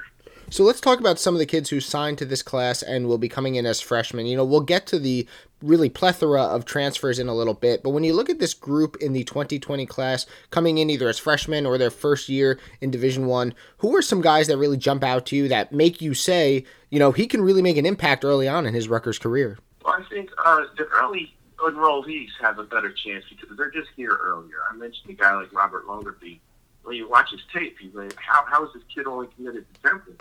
So 0.51 0.63
let's 0.63 0.81
talk 0.81 0.99
about 0.99 1.19
some 1.19 1.35
of 1.35 1.39
the 1.39 1.45
kids 1.45 1.69
who 1.69 1.79
signed 1.79 2.17
to 2.17 2.25
this 2.25 2.41
class 2.41 2.81
and 2.81 3.07
will 3.07 3.19
be 3.19 3.29
coming 3.29 3.53
in 3.53 3.67
as 3.67 3.79
freshmen. 3.79 4.25
You 4.25 4.35
know, 4.35 4.43
we'll 4.43 4.61
get 4.61 4.87
to 4.87 4.97
the 4.97 5.27
really 5.61 5.89
plethora 5.89 6.41
of 6.41 6.65
transfers 6.65 7.19
in 7.19 7.27
a 7.27 7.35
little 7.35 7.53
bit, 7.53 7.83
but 7.83 7.91
when 7.91 8.03
you 8.03 8.13
look 8.13 8.31
at 8.31 8.39
this 8.39 8.55
group 8.55 8.97
in 8.99 9.13
the 9.13 9.23
2020 9.23 9.85
class 9.85 10.25
coming 10.49 10.79
in 10.79 10.89
either 10.89 11.07
as 11.07 11.19
freshmen 11.19 11.67
or 11.67 11.77
their 11.77 11.91
first 11.91 12.29
year 12.29 12.59
in 12.81 12.89
Division 12.89 13.27
1, 13.27 13.53
who 13.77 13.95
are 13.95 14.01
some 14.01 14.21
guys 14.21 14.47
that 14.47 14.57
really 14.57 14.77
jump 14.77 15.03
out 15.03 15.27
to 15.27 15.35
you 15.35 15.47
that 15.49 15.71
make 15.71 16.01
you 16.01 16.15
say, 16.15 16.65
you 16.89 16.97
know, 16.97 17.11
he 17.11 17.27
can 17.27 17.43
really 17.43 17.61
make 17.61 17.77
an 17.77 17.85
impact 17.85 18.25
early 18.25 18.47
on 18.47 18.65
in 18.65 18.73
his 18.73 18.87
Rutgers 18.87 19.19
career? 19.19 19.59
Well, 19.85 19.93
I 19.93 20.03
think 20.09 20.31
uh, 20.43 20.61
the 20.77 20.85
early 20.87 21.31
enrollees 21.59 22.29
have 22.41 22.57
a 22.57 22.63
better 22.63 22.91
chance 22.91 23.23
because 23.29 23.55
they're 23.55 23.69
just 23.69 23.89
here 23.95 24.17
earlier. 24.19 24.57
I 24.71 24.75
mentioned 24.75 25.11
a 25.11 25.13
guy 25.13 25.35
like 25.35 25.53
Robert 25.53 25.85
Longerbeam. 25.85 26.39
When 26.83 26.95
you 26.95 27.07
watch 27.07 27.29
his 27.29 27.41
tape, 27.53 27.77
you 27.81 27.91
like, 27.93 28.15
how, 28.15 28.45
how 28.47 28.65
is 28.65 28.73
this 28.73 28.81
kid 28.93 29.05
only 29.05 29.27
committed 29.35 29.65
to 29.75 29.81
Temple? 29.87 30.13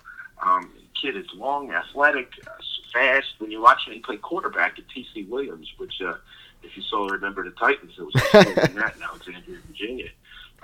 Um, 0.44 0.70
kid 1.00 1.16
is 1.16 1.26
long, 1.34 1.72
athletic, 1.72 2.32
uh, 2.46 2.50
fast. 2.92 3.26
When 3.38 3.50
you 3.50 3.62
watch 3.62 3.86
him, 3.86 3.94
he 3.94 4.00
played 4.00 4.22
quarterback 4.22 4.78
at 4.78 4.88
T.C. 4.88 5.24
Williams, 5.24 5.72
which, 5.78 6.00
uh, 6.00 6.14
if 6.62 6.76
you 6.76 6.82
saw 6.82 7.06
remember 7.06 7.44
the 7.44 7.50
Titans, 7.52 7.92
it 7.98 8.02
was 8.02 8.14
in 8.68 8.74
that 8.76 8.96
in 8.96 9.02
Alexandria, 9.02 9.58
Virginia. 9.66 10.08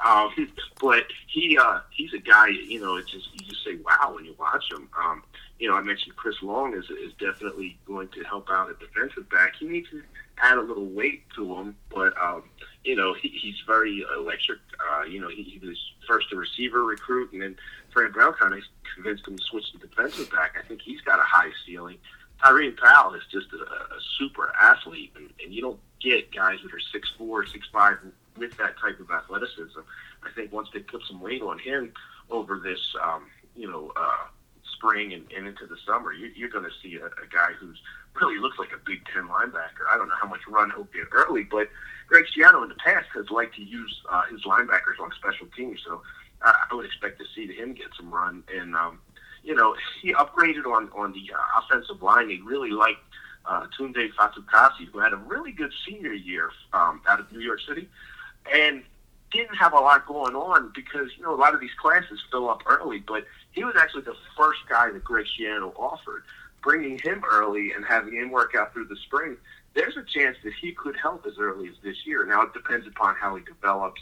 Um, 0.04 0.30
but 0.80 1.04
he 1.28 1.56
uh, 1.58 1.80
he's 1.90 2.12
a 2.12 2.18
guy, 2.18 2.48
you 2.48 2.80
know, 2.80 2.96
it's 2.96 3.10
just 3.10 3.28
you 3.32 3.46
just 3.46 3.64
say 3.64 3.76
wow 3.76 4.12
when 4.14 4.24
you 4.24 4.34
watch 4.38 4.64
him. 4.70 4.88
Um, 4.98 5.22
you 5.58 5.68
know, 5.68 5.76
I 5.76 5.82
mentioned 5.82 6.16
Chris 6.16 6.36
Long 6.42 6.74
is 6.74 6.84
is 6.90 7.12
definitely 7.18 7.78
going 7.86 8.08
to 8.08 8.22
help 8.24 8.50
out 8.50 8.70
at 8.70 8.78
defensive 8.80 9.28
back. 9.30 9.54
He 9.58 9.66
needs 9.66 9.88
to 9.90 10.02
add 10.38 10.58
a 10.58 10.60
little 10.60 10.86
weight 10.86 11.22
to 11.36 11.54
him, 11.54 11.76
but 11.90 12.12
um, 12.20 12.42
you 12.82 12.96
know, 12.96 13.14
he, 13.14 13.28
he's 13.28 13.56
very 13.66 14.04
electric. 14.16 14.58
Uh, 14.90 15.04
you 15.04 15.20
know, 15.20 15.28
he, 15.28 15.42
he 15.42 15.66
was 15.66 15.78
first 16.08 16.32
a 16.32 16.36
receiver 16.36 16.84
recruit, 16.84 17.32
and 17.32 17.42
then 17.42 17.56
Fran 17.92 18.12
Brown 18.12 18.34
kind 18.34 18.54
of 18.54 18.60
convinced 18.94 19.26
him 19.26 19.36
to 19.36 19.44
switch 19.44 19.70
to 19.72 19.78
defensive 19.78 20.30
back. 20.30 20.56
I 20.58 20.66
think 20.66 20.82
he's 20.82 21.00
got 21.02 21.18
a 21.18 21.22
high 21.22 21.50
ceiling. 21.64 21.98
Tyreem 22.42 22.76
Powell 22.76 23.14
is 23.14 23.22
just 23.30 23.46
a, 23.52 23.56
a 23.56 24.00
super 24.18 24.52
athlete, 24.60 25.12
and, 25.16 25.30
and 25.42 25.54
you 25.54 25.62
don't 25.62 25.80
get 26.00 26.32
guys 26.32 26.58
that 26.64 26.74
are 26.74 26.80
six 26.92 27.10
four, 27.16 27.46
six 27.46 27.66
five 27.72 27.98
with 28.36 28.56
that 28.56 28.76
type 28.78 28.98
of 28.98 29.10
athleticism. 29.10 29.80
I 30.24 30.30
think 30.34 30.52
once 30.52 30.68
they 30.74 30.80
put 30.80 31.02
some 31.06 31.20
weight 31.20 31.42
on 31.42 31.58
him 31.58 31.92
over 32.30 32.58
this, 32.58 32.94
um, 33.02 33.26
you 33.54 33.70
know, 33.70 33.92
uh, 33.96 34.26
spring 34.84 35.12
and, 35.12 35.24
and 35.36 35.46
into 35.46 35.66
the 35.66 35.76
summer, 35.86 36.12
you, 36.12 36.30
you're 36.34 36.50
going 36.50 36.64
to 36.64 36.70
see 36.82 36.96
a, 36.96 37.06
a 37.06 37.26
guy 37.32 37.52
who's 37.58 37.78
really 38.20 38.38
looks 38.38 38.58
like 38.58 38.70
a 38.72 38.78
Big 38.84 39.00
Ten 39.12 39.24
linebacker. 39.24 39.88
I 39.90 39.96
don't 39.96 40.08
know 40.08 40.14
how 40.20 40.28
much 40.28 40.40
run 40.48 40.70
he'll 40.70 40.84
get 40.84 41.08
early, 41.12 41.42
but 41.42 41.68
Greg 42.08 42.24
Schiano 42.26 42.62
in 42.62 42.68
the 42.68 42.74
past 42.76 43.06
has 43.14 43.30
liked 43.30 43.56
to 43.56 43.62
use 43.62 44.00
uh, 44.10 44.22
his 44.30 44.42
linebackers 44.42 45.00
on 45.00 45.10
special 45.18 45.46
teams, 45.56 45.80
so 45.86 46.02
uh, 46.42 46.52
I 46.70 46.74
would 46.74 46.84
expect 46.84 47.18
to 47.18 47.24
see 47.34 47.52
him 47.52 47.72
get 47.72 47.86
some 47.96 48.12
run. 48.12 48.44
And 48.54 48.76
um, 48.76 49.00
you 49.42 49.54
know, 49.54 49.74
he 50.02 50.12
upgraded 50.12 50.66
on 50.66 50.90
on 50.94 51.12
the 51.12 51.32
uh, 51.34 51.60
offensive 51.60 52.02
line. 52.02 52.28
He 52.28 52.40
really 52.44 52.70
liked 52.70 53.00
uh, 53.46 53.66
Tunde 53.78 54.10
Fatukasi, 54.14 54.86
who 54.92 54.98
had 54.98 55.12
a 55.12 55.16
really 55.16 55.52
good 55.52 55.72
senior 55.86 56.12
year 56.12 56.50
um, 56.72 57.00
out 57.08 57.20
of 57.20 57.32
New 57.32 57.40
York 57.40 57.60
City, 57.66 57.88
and 58.52 58.82
didn't 59.32 59.56
have 59.56 59.72
a 59.72 59.80
lot 59.80 60.06
going 60.06 60.36
on 60.36 60.70
because 60.74 61.08
you 61.16 61.24
know 61.24 61.34
a 61.34 61.40
lot 61.40 61.54
of 61.54 61.60
these 61.60 61.74
classes 61.80 62.20
fill 62.30 62.48
up 62.48 62.62
early, 62.66 62.98
but 62.98 63.24
he 63.54 63.64
was 63.64 63.74
actually 63.78 64.02
the 64.02 64.16
first 64.36 64.60
guy 64.68 64.90
that 64.90 65.04
Greg 65.04 65.26
Schiano 65.26 65.72
offered. 65.78 66.24
Bringing 66.62 66.98
him 66.98 67.22
early 67.30 67.72
and 67.72 67.84
having 67.84 68.14
him 68.14 68.30
work 68.30 68.54
out 68.54 68.72
through 68.72 68.86
the 68.86 68.96
spring, 68.96 69.36
there's 69.74 69.96
a 69.96 70.02
chance 70.02 70.36
that 70.44 70.54
he 70.60 70.72
could 70.72 70.96
help 70.96 71.26
as 71.26 71.34
early 71.38 71.68
as 71.68 71.74
this 71.82 72.06
year. 72.06 72.24
Now 72.24 72.42
it 72.42 72.54
depends 72.54 72.86
upon 72.86 73.16
how 73.16 73.36
he 73.36 73.44
develops 73.44 74.00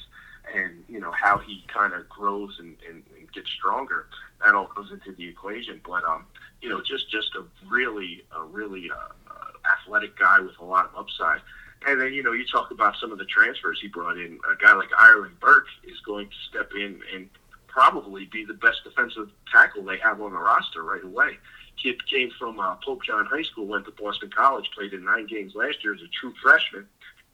and 0.54 0.84
you 0.88 1.00
know 1.00 1.10
how 1.12 1.38
he 1.38 1.64
kind 1.68 1.92
of 1.92 2.08
grows 2.08 2.58
and, 2.58 2.76
and, 2.88 3.02
and 3.18 3.32
gets 3.32 3.50
stronger. 3.50 4.06
That 4.44 4.54
all 4.54 4.70
goes 4.74 4.90
into 4.92 5.12
the 5.12 5.28
equation. 5.28 5.80
But 5.84 6.04
um, 6.04 6.24
you 6.60 6.68
know, 6.68 6.80
just 6.80 7.10
just 7.10 7.34
a 7.34 7.44
really 7.68 8.24
a 8.36 8.42
really 8.44 8.90
uh, 8.90 9.32
uh, 9.32 9.72
athletic 9.72 10.18
guy 10.18 10.40
with 10.40 10.58
a 10.60 10.64
lot 10.64 10.86
of 10.86 10.96
upside. 10.96 11.40
And 11.84 12.00
then, 12.00 12.12
you 12.12 12.22
know, 12.22 12.30
you 12.30 12.46
talk 12.46 12.70
about 12.70 12.94
some 13.00 13.10
of 13.10 13.18
the 13.18 13.24
transfers 13.24 13.80
he 13.82 13.88
brought 13.88 14.16
in. 14.16 14.38
A 14.48 14.56
guy 14.56 14.72
like 14.74 14.90
Ireland 14.96 15.40
Burke 15.40 15.66
is 15.82 15.98
going 16.06 16.28
to 16.28 16.36
step 16.48 16.70
in 16.76 17.00
and 17.12 17.28
probably 17.72 18.26
be 18.26 18.44
the 18.44 18.54
best 18.54 18.84
defensive 18.84 19.30
tackle 19.50 19.82
they 19.82 19.98
have 19.98 20.20
on 20.20 20.32
the 20.32 20.38
roster 20.38 20.82
right 20.82 21.02
away. 21.02 21.38
Kid 21.82 22.06
came 22.06 22.30
from 22.38 22.60
uh, 22.60 22.76
Pope 22.84 23.02
John 23.04 23.26
High 23.26 23.42
School, 23.42 23.66
went 23.66 23.86
to 23.86 23.92
Boston 23.92 24.30
College, 24.34 24.70
played 24.76 24.92
in 24.92 25.04
nine 25.04 25.26
games 25.26 25.54
last 25.54 25.82
year 25.82 25.94
as 25.94 26.00
a 26.00 26.08
true 26.20 26.34
freshman. 26.42 26.86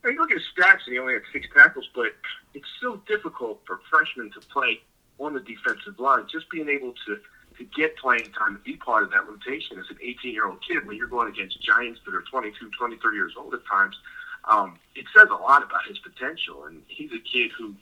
And 0.04 0.14
you 0.14 0.20
look 0.20 0.30
at 0.30 0.38
his 0.38 0.46
stats, 0.56 0.86
and 0.86 0.92
he 0.92 0.98
only 0.98 1.14
had 1.14 1.22
six 1.32 1.46
tackles, 1.54 1.88
but 1.94 2.14
it's 2.54 2.68
so 2.80 3.02
difficult 3.08 3.60
for 3.66 3.80
freshmen 3.90 4.30
to 4.32 4.40
play 4.48 4.80
on 5.18 5.34
the 5.34 5.40
defensive 5.40 5.98
line. 5.98 6.26
Just 6.30 6.48
being 6.50 6.68
able 6.68 6.94
to 7.06 7.18
to 7.58 7.64
get 7.76 7.96
playing 7.96 8.30
time 8.38 8.54
to 8.56 8.62
be 8.62 8.76
part 8.76 9.02
of 9.02 9.10
that 9.10 9.26
rotation 9.26 9.78
as 9.80 9.90
an 9.90 9.98
18 10.00 10.32
year 10.32 10.46
old 10.46 10.62
kid 10.62 10.86
when 10.86 10.96
you're 10.96 11.08
going 11.08 11.28
against 11.28 11.60
giants 11.60 11.98
that 12.06 12.14
are 12.14 12.22
22, 12.30 12.70
23 12.78 13.16
years 13.16 13.32
old 13.36 13.52
at 13.52 13.66
times, 13.66 13.96
um, 14.44 14.78
it 14.94 15.04
says 15.14 15.26
a 15.28 15.34
lot 15.34 15.64
about 15.64 15.84
his 15.88 15.98
potential. 15.98 16.66
And 16.66 16.82
he's 16.86 17.10
a 17.10 17.18
kid 17.18 17.50
who 17.58 17.74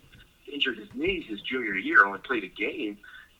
injured 0.52 0.78
his 0.78 0.88
knee 0.94 1.20
his 1.22 1.40
junior 1.42 1.74
year, 1.74 2.04
only 2.04 2.18
played 2.20 2.44
a 2.44 2.48
game. 2.48 2.98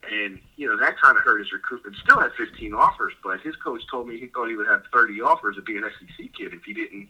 And, 0.09 0.39
you 0.55 0.67
know, 0.67 0.77
that 0.77 0.99
kind 0.99 1.17
of 1.17 1.23
hurt 1.23 1.39
his 1.39 1.51
recruitment. 1.51 1.95
Still 1.97 2.19
had 2.19 2.31
15 2.37 2.73
offers, 2.73 3.13
but 3.23 3.41
his 3.41 3.55
coach 3.55 3.81
told 3.89 4.07
me 4.07 4.19
he 4.19 4.27
thought 4.27 4.47
he 4.47 4.55
would 4.55 4.67
have 4.67 4.83
30 4.93 5.21
offers 5.21 5.55
to 5.55 5.61
be 5.61 5.75
an 5.75 5.83
SEC 5.83 6.33
kid 6.33 6.53
if 6.53 6.63
he 6.63 6.73
didn't 6.73 7.09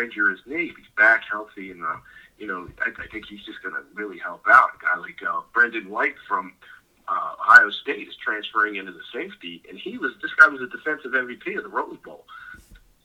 injure 0.00 0.30
his 0.30 0.40
knee. 0.46 0.72
He's 0.76 0.86
back 0.96 1.24
healthy 1.30 1.72
and, 1.72 1.84
uh, 1.84 1.96
you 2.38 2.46
know, 2.46 2.68
I, 2.80 2.90
I 3.02 3.06
think 3.08 3.26
he's 3.26 3.44
just 3.44 3.62
going 3.62 3.74
to 3.74 3.82
really 3.94 4.18
help 4.18 4.44
out. 4.48 4.70
A 4.80 4.84
guy 4.84 5.00
like 5.00 5.18
uh, 5.28 5.40
Brendon 5.52 5.90
White 5.90 6.14
from 6.26 6.52
uh, 7.08 7.34
Ohio 7.40 7.70
State 7.70 8.08
is 8.08 8.14
transferring 8.16 8.76
into 8.76 8.92
the 8.92 9.02
safety, 9.12 9.62
and 9.68 9.78
he 9.78 9.98
was 9.98 10.12
this 10.22 10.30
guy 10.38 10.46
was 10.48 10.60
a 10.60 10.68
defensive 10.68 11.12
MVP 11.12 11.56
of 11.56 11.64
the 11.64 11.68
Rose 11.68 11.96
Bowl. 12.04 12.24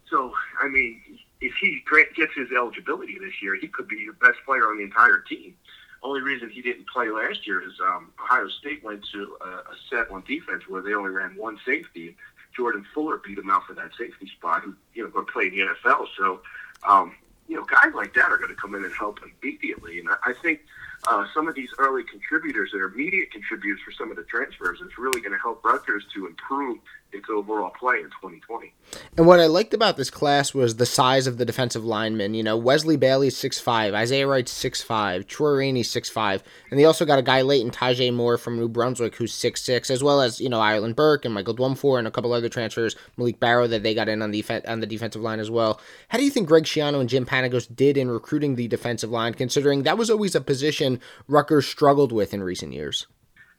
So, 0.10 0.34
I 0.62 0.68
mean, 0.68 1.02
if 1.42 1.54
he 1.60 1.84
gets 2.16 2.34
his 2.36 2.50
eligibility 2.56 3.18
this 3.20 3.42
year, 3.42 3.56
he 3.56 3.68
could 3.68 3.88
be 3.88 4.06
the 4.06 4.14
best 4.14 4.40
player 4.46 4.68
on 4.68 4.78
the 4.78 4.84
entire 4.84 5.20
team. 5.20 5.56
Only 6.04 6.22
reason 6.22 6.50
he 6.50 6.62
didn't 6.62 6.88
play 6.88 7.10
last 7.10 7.48
year 7.48 7.62
is 7.62 7.74
um, 7.80 8.12
Ohio 8.22 8.50
State 8.50 8.84
went 8.84 9.06
to 9.14 9.38
a, 9.42 9.48
a 9.48 9.76
set 9.90 10.12
on 10.12 10.24
defense 10.28 10.68
where 10.68 10.82
they 10.82 10.94
only 10.94 11.12
ran 11.12 11.36
one 11.36 11.58
safety. 11.66 12.16
Jordan 12.56 12.86
Fuller 12.94 13.18
beat 13.18 13.38
him 13.38 13.50
out 13.50 13.66
for 13.66 13.74
that 13.74 13.92
safety 13.98 14.28
spot, 14.28 14.64
who 14.64 14.76
you 14.94 15.04
know 15.04 15.10
going 15.10 15.26
to 15.26 15.32
play 15.32 15.48
in 15.48 15.52
the 15.52 15.62
NFL. 15.62 16.08
So, 16.18 16.42
um, 16.88 17.16
you 17.48 17.56
know, 17.56 17.64
guys 17.64 17.94
like 17.96 18.14
that 18.16 18.32
are 18.32 18.38
going 18.38 18.50
to 18.50 18.56
come 18.56 18.76
in 18.76 18.84
and 18.84 18.94
help 18.94 19.20
immediately. 19.42 20.00
And 20.00 20.10
I, 20.10 20.16
I 20.32 20.34
think 20.42 20.62
uh, 21.08 21.26
some 21.34 21.48
of 21.48 21.56
these 21.56 21.70
early 21.78 22.04
contributors 22.04 22.72
that 22.72 22.80
are 22.80 22.94
immediate 22.94 23.32
contributors 23.32 23.80
for 23.84 23.92
some 23.92 24.12
of 24.12 24.18
the 24.18 24.24
transfers 24.24 24.80
is 24.82 24.98
really 24.98 25.22
going 25.22 25.34
to 25.34 25.40
help 25.40 25.64
Rutgers 25.64 26.06
to 26.16 26.28
improve 26.28 26.80
its 27.14 27.30
overall 27.30 27.72
play 27.80 27.98
in 27.98 28.06
2020. 28.06 28.74
And 29.18 29.26
what 29.26 29.40
I 29.40 29.46
liked 29.46 29.74
about 29.74 29.98
this 29.98 30.10
class 30.10 30.54
was 30.54 30.76
the 30.76 30.86
size 30.86 31.28
of 31.28 31.38
the 31.38 31.46
defensive 31.46 31.84
linemen. 31.84 32.34
You 32.34 32.44
know, 32.44 32.58
Wesley 32.58 32.98
Bailey's 32.98 33.36
6'5", 33.36 33.94
Isaiah 33.94 34.28
Wright's 34.28 34.54
6'5", 34.54 35.28
Troy 35.28 35.52
Rainey's 35.52 35.92
6'5", 35.92 36.42
and 36.70 36.80
they 36.80 36.86
also 36.86 37.06
got 37.06 37.20
a 37.20 37.24
guy 37.24 37.42
late 37.42 37.62
in 37.62 37.72
Tajay 37.72 38.14
Moore 38.14 38.38
from 38.38 38.58
New 38.58 38.70
Brunswick 38.70 39.16
who's 39.16 39.34
6'6", 39.34 39.90
as 39.90 40.04
well 40.04 40.22
as, 40.22 40.40
you 40.40 40.50
know, 40.50 40.60
Ireland 40.60 40.96
Burke 40.96 41.26
and 41.26 41.34
Michael 41.34 41.56
Dwumfour 41.56 42.00
and 42.00 42.08
a 42.08 42.12
couple 42.12 42.34
other 42.34 42.50
transfers, 42.50 42.96
Malik 43.18 43.40
Barrow 43.40 43.68
that 43.68 43.84
they 43.84 43.94
got 43.94 44.10
in 44.10 44.22
on 44.22 44.32
the, 44.32 44.44
on 44.68 44.80
the 44.80 44.88
defensive 44.88 45.22
line 45.22 45.40
as 45.40 45.50
well. 45.50 45.80
How 46.10 46.18
do 46.18 46.24
you 46.24 46.32
think 46.32 46.48
Greg 46.48 46.64
Schiano 46.64 47.00
and 47.00 47.10
Jim 47.10 47.26
Panagos 47.26 47.74
did 47.74 47.98
in 47.98 48.10
recruiting 48.10 48.56
the 48.56 48.68
defensive 48.68 49.12
line, 49.12 49.34
considering 49.34 49.84
that 49.84 49.98
was 49.98 50.10
always 50.10 50.36
a 50.36 50.42
position 50.42 51.00
Rutgers 51.28 51.68
struggled 51.68 52.12
with 52.12 52.34
in 52.34 52.44
recent 52.44 52.74
years? 52.74 53.08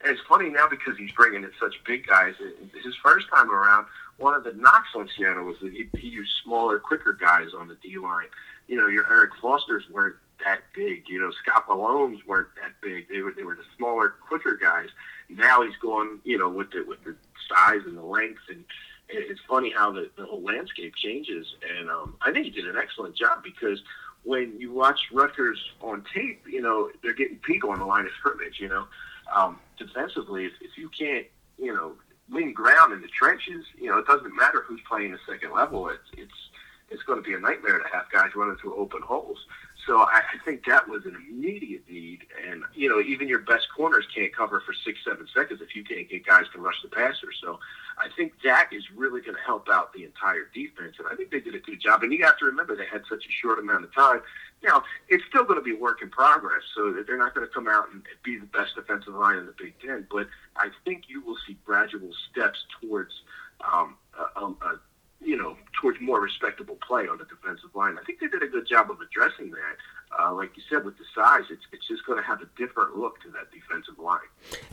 And 0.05 0.13
it's 0.13 0.27
funny 0.29 0.51
now 0.51 0.69
because 0.69 0.99
he's 0.99 1.13
bringing 1.13 1.45
in 1.45 1.51
such 1.59 1.75
big 1.87 2.07
guys. 2.07 2.35
His 2.83 2.95
first 3.03 3.27
time 3.35 3.51
around, 3.51 3.87
one 4.19 4.35
of 4.35 4.45
the 4.45 4.53
knocks 4.53 4.91
on 4.95 5.09
Schiano 5.09 5.47
was 5.47 5.57
that 5.63 5.73
he, 5.73 5.89
he 5.99 6.09
used 6.09 6.31
smaller, 6.45 6.79
quicker 6.79 7.15
guys 7.15 7.49
on 7.59 7.69
the 7.69 7.77
D 7.83 7.97
line. 7.99 8.29
You 8.69 8.77
know, 8.77 8.87
your 8.87 9.11
Eric 9.11 9.31
Fosters 9.41 9.85
weren't 9.91 10.17
that 10.45 10.61
big. 10.75 11.05
You 11.09 11.21
know, 11.21 11.31
Scott 11.43 11.67
Vallone's 11.67 12.25
weren't 12.27 12.49
that 12.57 12.73
big. 12.83 13.09
They 13.09 13.23
were 13.23 13.33
they 13.33 13.45
were 13.45 13.55
the 13.55 13.65
smaller, 13.77 14.15
quicker 14.29 14.59
guys. 14.61 14.89
Now 15.31 15.63
he's 15.63 15.77
going, 15.81 16.21
you 16.25 16.39
know, 16.39 16.51
with 16.51 16.71
the 16.71 16.85
with 16.87 17.03
the 17.05 17.17
size 17.49 17.81
and 17.87 17.97
the 17.97 18.03
length, 18.03 18.43
and 18.51 18.65
it's 19.09 19.41
funny 19.49 19.73
how 19.75 19.91
the, 19.91 20.11
the 20.17 20.27
whole 20.27 20.43
landscape 20.43 20.95
changes. 20.97 21.47
And 21.79 21.89
um, 21.91 22.17
I 22.23 22.33
think 22.33 22.45
he 22.45 22.51
did 22.51 22.67
an 22.67 22.77
excellent 22.77 23.17
job 23.17 23.43
because 23.43 23.83
when 24.23 24.59
you 24.59 24.73
watch 24.73 24.99
Rutgers 25.13 25.59
on 25.83 26.05
tape, 26.15 26.43
you 26.47 26.61
know, 26.61 26.91
they're 27.03 27.15
getting 27.15 27.39
people 27.39 27.71
on 27.71 27.79
the 27.79 27.85
line 27.87 28.07
of 28.07 28.13
scrimmage. 28.19 28.59
You 28.61 28.69
know, 28.69 28.87
um, 29.35 29.59
defensively, 29.79 30.47
if, 30.47 30.53
if 30.61 30.77
you 30.77 30.89
can't, 30.89 31.27
you 31.59 31.73
know, 31.75 31.93
win 32.31 32.53
ground 32.53 32.93
in 32.93 33.01
the 33.01 33.09
trenches, 33.09 33.65
you 33.79 33.89
know, 33.89 33.99
it 33.99 34.07
doesn't 34.07 34.35
matter 34.35 34.65
who's 34.67 34.81
playing 34.89 35.13
the 35.13 35.19
second 35.29 35.53
level. 35.53 35.89
It's 35.89 36.09
it's 36.17 36.51
it's 36.91 37.03
going 37.03 37.23
to 37.23 37.29
be 37.29 37.35
a 37.35 37.39
nightmare 37.39 37.79
to 37.79 37.89
have 37.93 38.05
guys 38.13 38.31
running 38.35 38.57
through 38.57 38.77
open 38.77 39.03
holes. 39.03 39.39
So 39.87 39.99
I, 39.99 40.23
I 40.33 40.45
think 40.45 40.65
that 40.67 40.89
was 40.89 41.05
an 41.05 41.15
immediate 41.29 41.83
need, 41.91 42.21
and 42.49 42.63
you 42.75 42.89
know, 42.89 43.01
even 43.01 43.29
your 43.29 43.41
best 43.41 43.67
corners 43.75 44.07
can't 44.15 44.35
cover 44.35 44.63
for 44.65 44.73
six, 44.73 44.99
seven 45.05 45.27
seconds 45.35 45.61
if 45.61 45.77
you 45.77 45.85
can't 45.85 46.09
get 46.09 46.25
guys 46.25 46.45
to 46.55 46.61
rush 46.61 46.77
the 46.83 46.89
passer. 46.89 47.29
So 47.43 47.59
I 47.99 48.09
think 48.17 48.33
that 48.45 48.69
is 48.73 48.85
really 48.95 49.21
going 49.21 49.37
to 49.37 49.43
help 49.43 49.69
out 49.69 49.93
the 49.93 50.05
entire 50.05 50.49
defense, 50.55 50.97
and 50.99 51.09
I 51.11 51.17
think 51.17 51.31
they 51.31 51.41
did 51.41 51.55
a 51.55 51.59
good 51.59 51.81
job. 51.81 52.03
And 52.03 52.13
you 52.13 52.25
have 52.25 52.39
to 52.39 52.47
remember 52.47 52.75
they 52.77 52.87
had 52.87 53.03
such 53.09 53.27
a 53.27 53.31
short 53.31 53.59
amount 53.59 53.85
of 53.85 53.95
time. 53.95 54.21
Now 54.65 54.83
it's 55.09 55.25
still 55.29 55.45
going 55.45 55.59
to 55.59 55.65
be 55.65 55.75
work 55.75 56.03
in 56.03 56.11
progress, 56.11 56.63
so 56.75 56.93
they're 57.07 57.19
not 57.19 57.35
going 57.35 57.47
to 57.47 57.53
come 57.53 57.69
out 57.69 57.93
and 57.93 58.03
be 58.23 58.39
the 58.39 58.47
best 58.47 58.75
defensive 58.75 59.15
line 59.15 59.39
in 59.39 59.47
the 59.47 59.55
Big 59.59 59.75
Ten. 59.81 60.07
But 60.11 60.27
I 60.57 60.71
think 60.85 61.05
you 61.09 61.21
will 61.21 61.37
see 61.47 61.57
gradual 61.65 62.11
steps 62.31 62.65
towards 62.81 63.13
um, 63.61 63.97
a, 64.19 64.41
a, 64.41 64.47
a 64.47 64.81
you 65.25 65.37
know, 65.37 65.57
towards 65.81 66.01
more 66.01 66.21
respectable 66.21 66.77
play 66.87 67.09
on 67.09 67.19
the 67.19 67.25
defensive 67.25 67.75
line. 67.75 67.97
I 68.01 68.05
think 68.05 68.21
they 68.21 68.29
did 68.29 68.43
a 68.43 68.47
good 68.47 68.69
job 68.69 68.91
of 68.91 68.99
addressing 69.01 69.51
that. 69.51 69.77
Uh, 70.17 70.33
like 70.33 70.57
you 70.57 70.63
said, 70.71 70.85
with 70.85 70.97
the 70.97 71.05
size, 71.15 71.45
it's, 71.51 71.65
it's 71.73 71.87
just 71.89 72.07
going 72.07 72.19
to 72.19 72.25
have 72.25 72.41
a 72.41 72.47
different 72.57 72.97
look 72.97 73.21
to 73.23 73.31
that 73.31 73.51
defensive 73.53 73.99
line. 73.99 74.21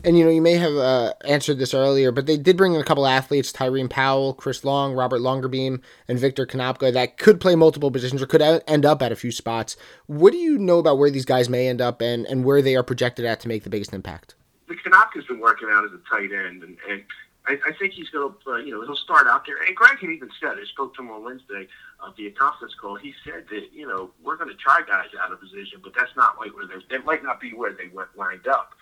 And, 0.04 0.16
you 0.16 0.24
know, 0.24 0.30
you 0.30 0.40
may 0.40 0.54
have 0.54 0.74
uh, 0.74 1.14
answered 1.24 1.58
this 1.58 1.74
earlier, 1.74 2.12
but 2.12 2.26
they 2.26 2.36
did 2.36 2.56
bring 2.56 2.74
in 2.74 2.80
a 2.80 2.84
couple 2.84 3.06
athletes, 3.06 3.50
Tyreem 3.52 3.90
Powell, 3.90 4.34
Chris 4.34 4.64
Long, 4.64 4.94
Robert 4.94 5.20
Longerbeam, 5.20 5.80
and 6.06 6.18
Victor 6.18 6.46
Konopka, 6.46 6.92
that 6.92 7.18
could 7.18 7.40
play 7.40 7.56
multiple 7.56 7.90
positions 7.90 8.22
or 8.22 8.26
could 8.26 8.42
end 8.42 8.86
up 8.86 9.02
at 9.02 9.10
a 9.10 9.16
few 9.16 9.32
spots. 9.32 9.76
What 10.06 10.32
do 10.32 10.38
you 10.38 10.58
know 10.58 10.78
about 10.78 10.98
where 10.98 11.10
these 11.10 11.24
guys 11.24 11.48
may 11.48 11.66
end 11.68 11.80
up 11.80 12.00
and, 12.00 12.24
and 12.26 12.44
where 12.44 12.62
they 12.62 12.76
are 12.76 12.84
projected 12.84 13.24
at 13.24 13.40
to 13.40 13.48
make 13.48 13.64
the 13.64 13.70
biggest 13.70 13.92
impact? 13.92 14.34
The 14.68 14.74
Konopka's 14.74 15.26
been 15.26 15.40
working 15.40 15.68
out 15.72 15.84
as 15.84 15.90
a 15.90 16.00
tight 16.08 16.32
end, 16.32 16.62
and, 16.62 16.76
and 16.88 17.02
I, 17.46 17.58
I 17.66 17.72
think 17.78 17.92
he's 17.94 18.08
going 18.10 18.32
to, 18.32 18.50
uh, 18.50 18.56
you 18.58 18.72
know, 18.72 18.84
he'll 18.84 18.96
start 18.96 19.26
out 19.26 19.46
there. 19.46 19.56
And 19.66 19.74
Greg 19.74 19.98
had 19.98 20.10
even 20.10 20.30
said, 20.40 20.50
I 20.50 20.64
spoke 20.64 20.94
to 20.96 21.02
him 21.02 21.10
on 21.10 21.24
Wednesday 21.24 21.66
uh, 22.00 22.10
via 22.16 22.30
conference 22.30 22.74
call. 22.80 22.96
He 22.96 23.14
said 23.24 23.46
that, 23.50 23.72
you 23.72 23.86
know, 23.86 24.10
we're 24.22 24.36
going 24.36 24.50
to 24.50 24.56
try 24.56 24.82
guys 24.86 25.08
out 25.20 25.32
of 25.32 25.40
position, 25.40 25.80
but 25.82 25.92
that's 25.94 26.14
not 26.16 26.38
like 26.38 26.54
where 26.54 26.66
they, 26.66 26.74
they 26.88 27.02
might 27.02 27.22
not 27.22 27.40
be 27.40 27.50
where 27.52 27.72
they 27.72 27.88
went 27.92 28.10
lined 28.16 28.46
up. 28.46 28.74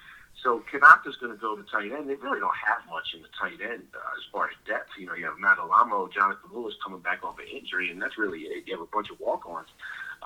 So 0.42 0.62
Konopka's 0.72 1.16
going 1.16 1.32
to 1.32 1.38
go 1.38 1.56
to 1.56 1.62
tight 1.64 1.92
end. 1.92 2.08
They 2.08 2.14
really 2.14 2.40
don't 2.40 2.56
have 2.66 2.80
much 2.88 3.14
in 3.14 3.20
the 3.22 3.28
tight 3.38 3.60
end 3.60 3.82
uh, 3.94 4.16
as 4.16 4.24
far 4.32 4.46
as 4.46 4.54
depth. 4.66 4.90
You 4.98 5.06
know, 5.06 5.14
you 5.14 5.26
have 5.26 5.38
Matt 5.38 5.58
Alaimo, 5.58 6.10
Jonathan 6.12 6.50
Lewis 6.52 6.74
coming 6.82 7.00
back 7.00 7.24
off 7.24 7.38
an 7.38 7.46
injury, 7.46 7.90
and 7.90 8.00
that's 8.00 8.16
really. 8.16 8.40
You 8.40 8.72
have 8.72 8.80
a 8.80 8.86
bunch 8.86 9.10
of 9.10 9.20
walk-ons. 9.20 9.68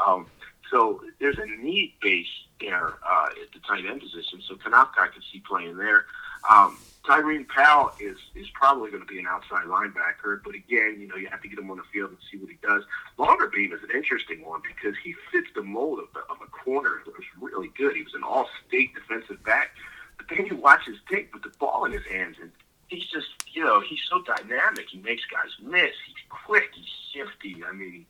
Um, 0.06 0.26
so 0.70 1.02
there's 1.20 1.38
a 1.38 1.46
need 1.46 1.94
base 2.00 2.26
there 2.60 2.94
uh, 3.04 3.26
at 3.26 3.52
the 3.52 3.60
tight 3.66 3.86
end 3.86 4.00
position. 4.00 4.40
So 4.46 4.54
Konopka 4.54 4.98
I 4.98 5.08
can 5.08 5.22
see 5.32 5.42
playing 5.46 5.76
there. 5.76 6.04
Um, 6.48 6.78
Tyreem 7.06 7.46
Powell 7.48 7.92
is 8.00 8.16
is 8.34 8.48
probably 8.54 8.90
going 8.90 9.02
to 9.02 9.06
be 9.06 9.18
an 9.18 9.26
outside 9.28 9.66
linebacker, 9.66 10.40
but 10.42 10.54
again, 10.54 10.96
you 10.98 11.06
know, 11.06 11.16
you 11.16 11.28
have 11.28 11.42
to 11.42 11.48
get 11.48 11.58
him 11.58 11.70
on 11.70 11.76
the 11.76 11.82
field 11.92 12.10
and 12.10 12.18
see 12.30 12.38
what 12.38 12.48
he 12.48 12.56
does. 12.62 12.82
Longerbeam 13.18 13.74
is 13.74 13.82
an 13.82 13.90
interesting 13.94 14.42
one 14.44 14.62
because 14.62 14.94
he 15.04 15.14
fits 15.30 15.48
the 15.54 15.62
mold 15.62 15.98
of, 15.98 16.06
the, 16.14 16.20
of 16.32 16.38
a 16.42 16.50
corner 16.50 17.02
that 17.04 17.12
was 17.12 17.26
really 17.40 17.70
good. 17.76 17.94
He 17.94 18.02
was 18.02 18.14
an 18.14 18.22
all-state 18.22 18.94
defensive 18.94 19.42
back, 19.44 19.70
but 20.16 20.26
then 20.34 20.46
you 20.46 20.56
watch 20.56 20.86
his 20.86 20.96
tape 21.10 21.32
with 21.34 21.42
the 21.42 21.52
ball 21.58 21.84
in 21.84 21.92
his 21.92 22.06
hands, 22.10 22.36
and 22.40 22.50
he's 22.88 23.06
just, 23.10 23.28
you 23.52 23.62
know, 23.62 23.80
he's 23.80 24.00
so 24.08 24.22
dynamic. 24.22 24.86
He 24.90 24.98
makes 24.98 25.22
guys 25.26 25.50
miss. 25.62 25.92
He's 26.06 26.24
quick. 26.30 26.70
He's 26.74 26.88
shifty. 27.12 27.62
I 27.68 27.72
mean, 27.72 28.06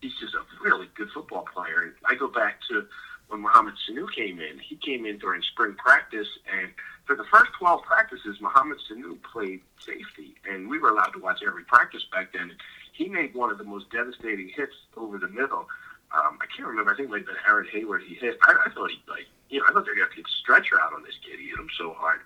he's 0.00 0.12
just 0.20 0.34
a 0.34 0.42
really 0.62 0.88
good 0.94 1.08
football 1.14 1.46
player. 1.54 1.82
And 1.82 1.92
I 2.04 2.14
go 2.14 2.28
back 2.28 2.60
to 2.68 2.86
when 3.28 3.40
Mohamed 3.40 3.74
Sanu 3.88 4.12
came 4.14 4.40
in. 4.40 4.58
He 4.58 4.76
came 4.76 5.06
in 5.06 5.18
during 5.18 5.42
spring 5.42 5.74
practice, 5.74 6.28
and 6.52 6.70
for 7.06 7.14
the 7.14 7.24
first 7.30 7.52
12 7.58 7.82
practices, 7.82 8.36
Mohamed 8.40 8.78
Sanu 8.90 9.16
played 9.22 9.60
safety, 9.78 10.34
and 10.50 10.68
we 10.68 10.78
were 10.78 10.90
allowed 10.90 11.14
to 11.14 11.20
watch 11.20 11.40
every 11.46 11.64
practice 11.64 12.04
back 12.10 12.32
then. 12.32 12.52
He 12.92 13.08
made 13.08 13.34
one 13.34 13.50
of 13.50 13.58
the 13.58 13.64
most 13.64 13.90
devastating 13.90 14.50
hits 14.54 14.74
over 14.96 15.16
the 15.18 15.28
middle. 15.28 15.68
Um, 16.10 16.38
I 16.42 16.46
can't 16.54 16.68
remember. 16.68 16.92
I 16.92 16.96
think 16.96 17.08
it 17.08 17.12
might 17.12 17.18
have 17.18 17.26
been 17.26 17.46
Aaron 17.46 17.66
Hayward 17.72 18.02
he 18.02 18.14
hit. 18.14 18.38
I, 18.42 18.66
I 18.66 18.70
thought 18.74 18.90
he, 18.90 18.98
like, 19.08 19.26
you 19.50 19.60
know, 19.60 19.66
I 19.68 19.72
thought 19.72 19.86
they 19.86 19.94
going 19.94 20.10
to 20.10 20.16
get 20.16 20.26
a 20.26 20.38
stretcher 20.42 20.80
out 20.80 20.92
on 20.94 21.02
this 21.02 21.14
kid. 21.22 21.38
He 21.38 21.48
hit 21.48 21.58
him 21.58 21.70
so 21.78 21.94
hard. 21.94 22.20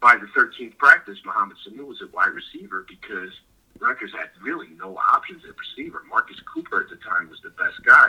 By 0.00 0.16
the 0.16 0.26
13th 0.32 0.76
practice, 0.78 1.18
Mohamed 1.24 1.56
Sanu 1.60 1.86
was 1.86 2.00
at 2.00 2.12
wide 2.12 2.32
receiver 2.32 2.86
because 2.88 3.30
Rutgers 3.78 4.12
had 4.12 4.30
really 4.40 4.68
no 4.76 4.96
options 4.96 5.42
at 5.44 5.52
receiver. 5.56 6.02
Marcus 6.08 6.40
Cooper 6.48 6.80
at 6.80 6.88
the 6.88 6.96
time 6.96 7.28
was 7.28 7.40
the 7.42 7.50
best 7.50 7.82
guy. 7.84 8.08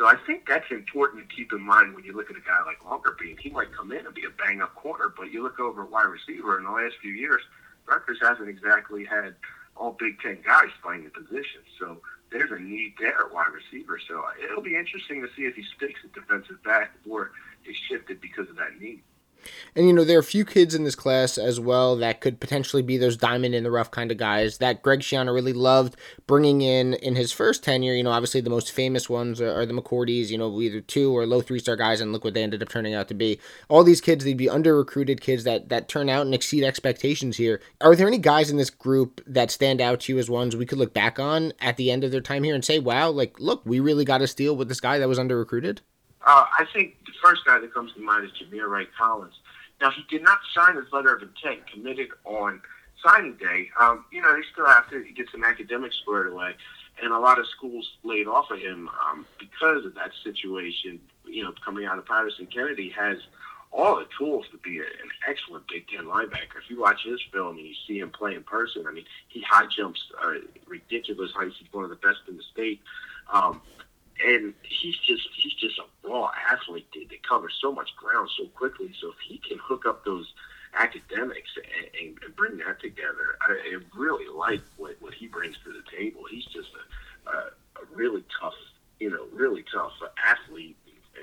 So 0.00 0.06
I 0.06 0.16
think 0.26 0.48
that's 0.48 0.70
important 0.70 1.28
to 1.28 1.36
keep 1.36 1.52
in 1.52 1.60
mind 1.60 1.94
when 1.94 2.04
you 2.04 2.16
look 2.16 2.30
at 2.30 2.36
a 2.36 2.40
guy 2.40 2.64
like 2.64 2.80
Longerbeam. 2.80 3.38
He 3.38 3.50
might 3.50 3.70
come 3.70 3.92
in 3.92 4.06
and 4.06 4.14
be 4.14 4.24
a 4.24 4.30
bang 4.30 4.62
up 4.62 4.74
corner, 4.74 5.12
but 5.14 5.30
you 5.30 5.42
look 5.42 5.60
over 5.60 5.82
at 5.82 5.90
wide 5.90 6.04
receiver 6.04 6.56
in 6.56 6.64
the 6.64 6.70
last 6.70 6.94
few 7.02 7.12
years, 7.12 7.42
Rutgers 7.84 8.16
hasn't 8.22 8.48
exactly 8.48 9.04
had 9.04 9.34
all 9.76 9.92
Big 9.92 10.18
Ten 10.20 10.38
guys 10.42 10.70
playing 10.82 11.04
the 11.04 11.10
position. 11.10 11.60
So 11.78 12.00
there's 12.32 12.50
a 12.50 12.58
need 12.58 12.94
there 12.98 13.26
at 13.26 13.34
wide 13.34 13.52
receiver. 13.52 14.00
So 14.08 14.24
it'll 14.42 14.62
be 14.62 14.74
interesting 14.74 15.20
to 15.20 15.28
see 15.36 15.42
if 15.42 15.54
he 15.54 15.64
sticks 15.76 16.00
at 16.02 16.14
defensive 16.14 16.62
back 16.62 16.92
or 17.06 17.32
is 17.66 17.76
shifted 17.76 18.22
because 18.22 18.48
of 18.48 18.56
that 18.56 18.80
need. 18.80 19.02
And 19.74 19.86
you 19.86 19.92
know, 19.92 20.04
there 20.04 20.16
are 20.16 20.20
a 20.20 20.24
few 20.24 20.44
kids 20.44 20.74
in 20.74 20.84
this 20.84 20.94
class 20.94 21.38
as 21.38 21.60
well 21.60 21.96
that 21.96 22.20
could 22.20 22.40
potentially 22.40 22.82
be 22.82 22.96
those 22.96 23.16
diamond 23.16 23.54
in 23.54 23.64
the 23.64 23.70
rough 23.70 23.90
kind 23.90 24.10
of 24.10 24.18
guys 24.18 24.58
that 24.58 24.82
Greg 24.82 25.00
Schiano 25.00 25.34
really 25.34 25.52
loved 25.52 25.96
bringing 26.26 26.62
in 26.62 26.94
in 26.94 27.16
his 27.16 27.32
first 27.32 27.62
tenure. 27.62 27.94
You 27.94 28.02
know, 28.02 28.10
obviously 28.10 28.40
the 28.40 28.50
most 28.50 28.72
famous 28.72 29.08
ones 29.08 29.40
are, 29.40 29.60
are 29.60 29.66
the 29.66 29.74
McCourties, 29.74 30.28
you 30.28 30.38
know, 30.38 30.60
either 30.60 30.80
two 30.80 31.16
or 31.16 31.26
low 31.26 31.40
three 31.40 31.58
star 31.58 31.76
guys, 31.76 32.00
and 32.00 32.12
look 32.12 32.24
what 32.24 32.34
they 32.34 32.42
ended 32.42 32.62
up 32.62 32.68
turning 32.68 32.94
out 32.94 33.08
to 33.08 33.14
be. 33.14 33.38
All 33.68 33.84
these 33.84 34.00
kids, 34.00 34.24
they'd 34.24 34.36
be 34.36 34.48
under 34.48 34.76
recruited 34.76 35.20
kids 35.20 35.44
that 35.44 35.68
that 35.68 35.88
turn 35.88 36.08
out 36.08 36.26
and 36.26 36.34
exceed 36.34 36.64
expectations 36.64 37.36
here. 37.36 37.60
Are 37.80 37.96
there 37.96 38.08
any 38.08 38.18
guys 38.18 38.50
in 38.50 38.56
this 38.56 38.70
group 38.70 39.20
that 39.26 39.50
stand 39.50 39.80
out 39.80 40.00
to 40.00 40.12
you 40.12 40.18
as 40.18 40.30
ones 40.30 40.56
we 40.56 40.66
could 40.66 40.78
look 40.78 40.94
back 40.94 41.18
on 41.18 41.52
at 41.60 41.76
the 41.76 41.90
end 41.90 42.04
of 42.04 42.10
their 42.10 42.20
time 42.20 42.42
here 42.42 42.54
and 42.54 42.64
say, 42.64 42.78
wow, 42.78 43.10
like, 43.10 43.38
look, 43.38 43.62
we 43.64 43.80
really 43.80 44.04
got 44.04 44.22
a 44.22 44.26
steal 44.26 44.56
with 44.56 44.68
this 44.68 44.80
guy 44.80 44.98
that 44.98 45.08
was 45.08 45.18
under 45.18 45.38
recruited? 45.38 45.80
Uh, 46.24 46.44
I 46.58 46.66
think 46.72 46.96
the 47.06 47.12
first 47.22 47.44
guy 47.46 47.58
that 47.58 47.72
comes 47.72 47.92
to 47.94 48.00
mind 48.00 48.24
is 48.24 48.30
Jamir 48.32 48.68
Wright 48.68 48.88
Collins. 48.98 49.34
Now, 49.80 49.90
he 49.90 50.04
did 50.10 50.22
not 50.22 50.38
sign 50.54 50.76
his 50.76 50.92
letter 50.92 51.14
of 51.14 51.22
intent, 51.22 51.66
committed 51.72 52.08
on 52.24 52.60
signing 53.02 53.36
day. 53.36 53.70
Um, 53.80 54.04
you 54.12 54.20
know, 54.20 54.34
they 54.34 54.42
still 54.52 54.66
have 54.66 54.88
to 54.90 55.02
get 55.12 55.26
some 55.30 55.44
academics 55.44 55.96
squared 56.02 56.32
away. 56.32 56.54
And 57.02 57.12
a 57.12 57.18
lot 57.18 57.38
of 57.38 57.46
schools 57.46 57.88
laid 58.02 58.26
off 58.26 58.50
of 58.50 58.58
him 58.58 58.90
um, 59.08 59.24
because 59.38 59.86
of 59.86 59.94
that 59.94 60.10
situation. 60.22 61.00
You 61.26 61.44
know, 61.44 61.54
coming 61.64 61.86
out 61.86 61.98
of 61.98 62.04
Paterson 62.04 62.46
Kennedy 62.46 62.90
has 62.90 63.16
all 63.72 63.96
the 63.96 64.06
tools 64.18 64.46
to 64.50 64.58
be 64.58 64.78
an 64.78 64.84
excellent 65.26 65.66
Big 65.68 65.86
Ten 65.88 66.06
linebacker. 66.06 66.58
If 66.62 66.68
you 66.68 66.80
watch 66.80 67.00
his 67.04 67.20
film 67.32 67.56
and 67.56 67.66
you 67.66 67.74
see 67.86 68.00
him 68.00 68.10
play 68.10 68.34
in 68.34 68.42
person, 68.42 68.84
I 68.86 68.92
mean, 68.92 69.04
he 69.28 69.42
high 69.48 69.66
jumps 69.74 70.00
uh, 70.22 70.32
ridiculous 70.66 71.30
heights. 71.32 71.54
He's 71.58 71.72
one 71.72 71.84
of 71.84 71.90
the 71.90 71.96
best 71.96 72.18
in 72.28 72.36
the 72.36 72.42
state. 72.52 72.80
Um, 73.32 73.62
and 74.26 74.54
he's 74.62 74.96
just 74.98 75.28
he's 75.36 75.54
just 75.54 75.78
a 75.78 76.08
raw 76.08 76.30
athlete 76.50 76.86
that 76.92 77.28
covers 77.28 77.56
so 77.60 77.72
much 77.72 77.90
ground 77.96 78.28
so 78.38 78.46
quickly. 78.48 78.92
So 79.00 79.08
if 79.08 79.18
he 79.26 79.38
can 79.38 79.58
hook 79.58 79.86
up 79.86 80.04
those 80.04 80.32
academics 80.74 81.50
and, 81.56 82.16
and 82.24 82.36
bring 82.36 82.58
that 82.58 82.80
together, 82.80 83.38
I, 83.40 83.52
I 83.52 83.98
really 83.98 84.28
like 84.34 84.60
what, 84.76 84.96
what 85.00 85.14
he 85.14 85.26
brings 85.26 85.56
to 85.64 85.72
the 85.72 85.82
table. 85.96 86.22
He's 86.30 86.44
just 86.46 86.68
a, 87.26 87.30
a, 87.30 87.36
a 87.82 87.94
really 87.94 88.24
tough, 88.40 88.54
you 88.98 89.10
know, 89.10 89.26
really 89.32 89.64
tough 89.72 89.92
athlete, 90.24 90.76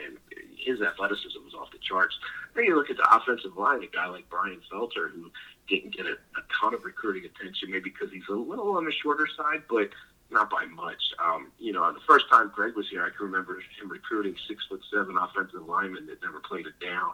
and 0.06 0.18
his 0.58 0.82
athleticism 0.82 1.40
was 1.46 1.54
off 1.54 1.72
the 1.72 1.80
charts. 1.80 2.16
Then 2.56 2.66
you 2.66 2.76
look 2.76 2.90
at 2.90 2.98
the 2.98 3.16
offensive 3.16 3.56
line, 3.58 3.84
a 3.84 3.88
guy 3.88 4.08
like 4.08 4.30
Brian 4.30 4.62
Felter, 4.72 5.12
who 5.12 5.32
didn't 5.70 5.96
get 5.96 6.06
a, 6.06 6.14
a 6.14 6.44
ton 6.60 6.74
of 6.74 6.84
recruiting 6.84 7.24
attention, 7.26 7.72
maybe 7.72 7.90
because 7.90 8.12
he's 8.12 8.28
a 8.30 8.34
little 8.34 8.76
on 8.78 8.86
the 8.86 8.92
shorter 8.92 9.28
side, 9.38 9.64
but 9.70 9.90
not 10.30 10.50
by 10.50 10.66
much. 10.66 11.02
Um, 11.24 11.52
you 11.60 11.72
know, 11.72 11.92
the 11.94 12.00
first 12.08 12.26
time 12.30 12.52
Greg 12.54 12.76
was 12.76 12.90
here, 12.90 13.04
I 13.04 13.10
can 13.16 13.26
remember 13.28 13.56
him 13.56 13.90
recruiting 13.90 14.36
six 14.48 14.66
foot 14.68 14.82
seven 14.94 15.18
offensive 15.18 15.66
linemen 15.68 16.06
that 16.08 16.22
never 16.22 16.40
played 16.40 16.66
it 16.68 16.80
down. 16.84 17.12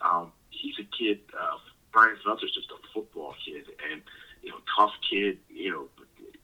Um, 0.00 0.32
he's 0.50 0.74
a 0.78 0.96
kid. 0.96 1.20
Uh, 1.38 1.58
Brian 1.92 2.16
Felter's 2.24 2.52
just 2.52 2.70
a 2.70 2.92
football 2.92 3.34
kid, 3.44 3.64
and 3.90 4.02
you 4.42 4.50
know, 4.50 4.58
tough 4.76 4.92
kid. 5.08 5.38
You 5.48 5.70
know, 5.70 5.88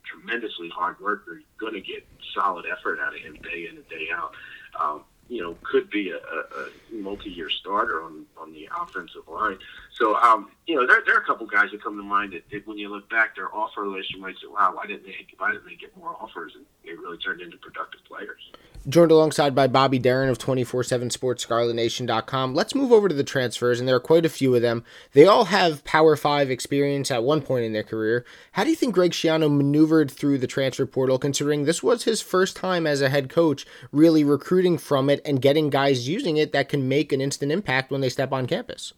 tremendously 0.04 0.68
hard 0.70 1.00
worker. 1.00 1.40
Going 1.58 1.74
to 1.74 1.80
get 1.80 2.06
solid 2.34 2.66
effort 2.70 2.98
out 3.00 3.14
of 3.14 3.20
him 3.20 3.36
day 3.42 3.68
in 3.70 3.76
and 3.76 3.88
day 3.88 4.08
out. 4.14 4.32
Um, 4.80 5.04
you 5.28 5.40
know, 5.42 5.56
could 5.62 5.88
be 5.90 6.10
a, 6.10 6.16
a, 6.16 6.68
multi-year 6.94 7.48
starter 7.48 8.02
on 8.02 8.26
on 8.36 8.52
the 8.52 8.68
offensive 8.80 9.26
line. 9.28 9.58
So, 9.98 10.16
um, 10.16 10.50
you 10.66 10.74
know, 10.74 10.86
there, 10.86 11.02
there 11.04 11.16
are 11.16 11.20
a 11.20 11.24
couple 11.24 11.46
guys 11.46 11.70
that 11.70 11.82
come 11.82 11.96
to 11.96 12.02
mind 12.02 12.32
that, 12.32 12.42
that 12.50 12.66
when 12.66 12.78
you 12.78 12.88
look 12.88 13.08
back 13.10 13.36
their 13.36 13.54
offer 13.54 13.86
list, 13.86 14.12
you 14.12 14.20
might 14.20 14.36
say, 14.36 14.48
"Wow, 14.48 14.72
why 14.74 14.86
didn't 14.86 15.04
they? 15.04 15.26
Why 15.38 15.52
didn't 15.52 15.66
they 15.66 15.76
get 15.76 15.96
more 15.96 16.16
offers?" 16.20 16.52
And 16.54 16.64
they 16.84 16.92
really 16.92 17.18
turned 17.18 17.40
into 17.40 17.58
productive 17.58 18.00
players 18.04 18.40
joined 18.88 19.10
alongside 19.10 19.54
by 19.54 19.66
Bobby 19.66 19.98
Deren 19.98 20.28
of 20.28 20.38
24-7 20.38 21.12
Sports, 21.12 21.44
ScarletNation.com. 21.46 22.54
Let's 22.54 22.74
move 22.74 22.92
over 22.92 23.08
to 23.08 23.14
the 23.14 23.24
transfers, 23.24 23.78
and 23.78 23.88
there 23.88 23.96
are 23.96 24.00
quite 24.00 24.26
a 24.26 24.30
few 24.30 24.54
of 24.54 24.62
them. 24.62 24.84
They 25.12 25.24
all 25.24 25.46
have 25.46 25.84
Power 25.84 26.16
5 26.16 26.50
experience 26.50 27.10
at 27.10 27.22
one 27.22 27.42
point 27.42 27.64
in 27.64 27.72
their 27.72 27.82
career. 27.82 28.24
How 28.52 28.64
do 28.64 28.70
you 28.70 28.76
think 28.76 28.94
Greg 28.94 29.12
Schiano 29.12 29.54
maneuvered 29.54 30.10
through 30.10 30.38
the 30.38 30.46
transfer 30.46 30.86
portal, 30.86 31.18
considering 31.18 31.64
this 31.64 31.82
was 31.82 32.04
his 32.04 32.20
first 32.20 32.56
time 32.56 32.86
as 32.86 33.00
a 33.00 33.08
head 33.08 33.28
coach 33.30 33.66
really 33.92 34.24
recruiting 34.24 34.78
from 34.78 35.08
it 35.08 35.20
and 35.24 35.42
getting 35.42 35.70
guys 35.70 36.08
using 36.08 36.36
it 36.36 36.52
that 36.52 36.68
can 36.68 36.88
make 36.88 37.12
an 37.12 37.20
instant 37.20 37.52
impact 37.52 37.90
when 37.90 38.00
they 38.00 38.08
step 38.08 38.32
on 38.32 38.46
campus? 38.46 38.92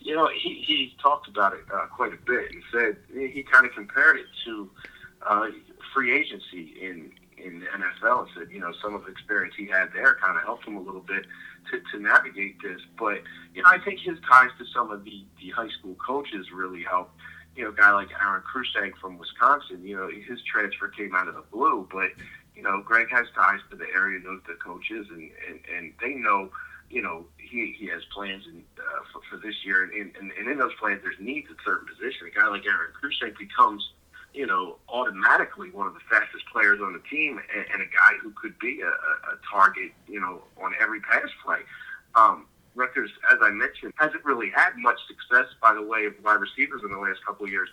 You 0.00 0.14
know, 0.14 0.28
he, 0.28 0.62
he 0.66 0.96
talked 1.02 1.28
about 1.28 1.54
it 1.54 1.64
uh, 1.72 1.86
quite 1.86 2.12
a 2.12 2.16
bit 2.16 2.52
and 2.52 2.62
said 2.72 2.96
he 3.12 3.42
kind 3.42 3.66
of 3.66 3.72
compared 3.72 4.16
it 4.18 4.26
to 4.44 4.70
uh, 5.26 5.46
free 5.92 6.16
agency 6.16 6.74
in 6.80 7.12
in 7.44 7.60
the 7.60 7.66
NFL 7.66 8.22
and 8.22 8.28
said, 8.36 8.48
you 8.50 8.60
know, 8.60 8.72
some 8.82 8.94
of 8.94 9.04
the 9.04 9.10
experience 9.10 9.54
he 9.56 9.66
had 9.66 9.88
there 9.94 10.16
kind 10.20 10.36
of 10.36 10.42
helped 10.42 10.66
him 10.66 10.76
a 10.76 10.80
little 10.80 11.00
bit 11.00 11.24
to, 11.70 11.80
to 11.92 12.02
navigate 12.02 12.60
this. 12.62 12.80
But, 12.98 13.22
you 13.54 13.62
know, 13.62 13.68
I 13.68 13.78
think 13.78 14.00
his 14.00 14.18
ties 14.28 14.50
to 14.58 14.64
some 14.74 14.90
of 14.90 15.04
the, 15.04 15.24
the 15.40 15.50
high 15.50 15.68
school 15.68 15.96
coaches 16.04 16.46
really 16.52 16.82
helped. 16.82 17.12
You 17.56 17.64
know, 17.64 17.70
a 17.70 17.74
guy 17.74 17.90
like 17.92 18.08
Aaron 18.22 18.42
Cruikshank 18.42 18.96
from 19.00 19.18
Wisconsin, 19.18 19.84
you 19.84 19.96
know, 19.96 20.08
his 20.08 20.40
transfer 20.42 20.88
came 20.88 21.14
out 21.14 21.26
of 21.26 21.34
the 21.34 21.42
blue, 21.50 21.88
but, 21.90 22.10
you 22.54 22.62
know, 22.62 22.82
Greg 22.82 23.08
has 23.10 23.26
ties 23.34 23.60
to 23.70 23.76
the 23.76 23.86
area, 23.94 24.20
knows 24.20 24.40
the 24.46 24.54
coaches, 24.54 25.06
and, 25.10 25.30
and, 25.48 25.60
and 25.76 25.92
they 26.00 26.14
know, 26.14 26.50
you 26.88 27.02
know, 27.02 27.26
he, 27.50 27.74
he 27.78 27.86
has 27.88 28.02
plans 28.12 28.44
in, 28.46 28.62
uh, 28.78 29.02
for, 29.12 29.20
for 29.30 29.36
this 29.44 29.54
year. 29.64 29.82
And, 29.84 29.92
and, 29.92 30.32
and 30.32 30.48
in 30.48 30.58
those 30.58 30.74
plans, 30.78 31.00
there's 31.02 31.18
needs 31.20 31.48
at 31.50 31.56
certain 31.64 31.86
positions. 31.86 32.30
A 32.34 32.38
guy 32.38 32.48
like 32.48 32.66
Aaron 32.66 32.92
Cruikshank 33.00 33.38
becomes– 33.38 33.88
you 34.34 34.46
know, 34.46 34.76
automatically 34.88 35.70
one 35.70 35.86
of 35.86 35.94
the 35.94 36.00
fastest 36.08 36.44
players 36.52 36.80
on 36.80 36.92
the 36.92 37.02
team 37.10 37.40
and, 37.54 37.64
and 37.72 37.82
a 37.82 37.86
guy 37.86 38.12
who 38.22 38.30
could 38.40 38.58
be 38.58 38.80
a, 38.82 38.86
a 38.86 39.38
target, 39.50 39.92
you 40.06 40.20
know, 40.20 40.42
on 40.62 40.74
every 40.80 41.00
pass 41.00 41.28
play. 41.44 41.60
Um, 42.14 42.46
Rutgers, 42.74 43.10
as 43.32 43.38
I 43.42 43.50
mentioned, 43.50 43.92
hasn't 43.96 44.24
really 44.24 44.50
had 44.54 44.70
much 44.76 44.98
success 45.08 45.46
by 45.60 45.74
the 45.74 45.82
way 45.82 46.04
of 46.04 46.14
wide 46.22 46.40
receivers 46.40 46.82
in 46.84 46.90
the 46.92 46.98
last 46.98 47.24
couple 47.26 47.46
of 47.46 47.50
years. 47.50 47.68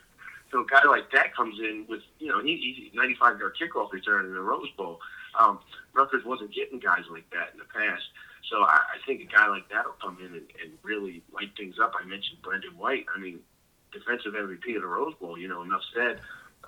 So 0.52 0.62
a 0.62 0.66
guy 0.66 0.84
like 0.86 1.12
that 1.12 1.36
comes 1.36 1.60
in 1.60 1.86
with, 1.90 2.02
you 2.20 2.30
know, 2.30 2.42
he, 2.42 2.58
he's 2.58 2.94
95 2.96 3.40
yard 3.40 3.56
kickoff 3.62 3.92
return 3.92 4.26
in 4.26 4.34
the 4.34 4.42
Rose 4.42 4.70
Bowl. 4.78 5.00
Um, 5.40 5.60
Rutgers 5.94 6.24
wasn't 6.26 6.54
getting 6.54 6.80
guys 6.80 7.04
like 7.12 7.30
that 7.32 7.54
in 7.54 7.60
the 7.60 7.66
past. 7.66 8.04
So 8.50 8.62
I, 8.62 8.80
I 8.96 8.98
think 9.06 9.22
a 9.22 9.26
guy 9.26 9.48
like 9.48 9.70
that 9.70 9.86
will 9.86 9.98
come 10.02 10.18
in 10.20 10.34
and, 10.34 10.48
and 10.62 10.72
really 10.84 11.24
light 11.34 11.52
things 11.58 11.76
up. 11.82 11.94
I 12.00 12.06
mentioned 12.06 12.42
Brendon 12.42 12.78
White. 12.78 13.06
I 13.16 13.20
mean, 13.20 13.40
defensive 13.92 14.34
MVP 14.34 14.76
of 14.76 14.82
the 14.82 14.88
Rose 14.88 15.16
Bowl. 15.20 15.38
You 15.38 15.48
know, 15.48 15.64
enough 15.64 15.82
said 15.94 16.20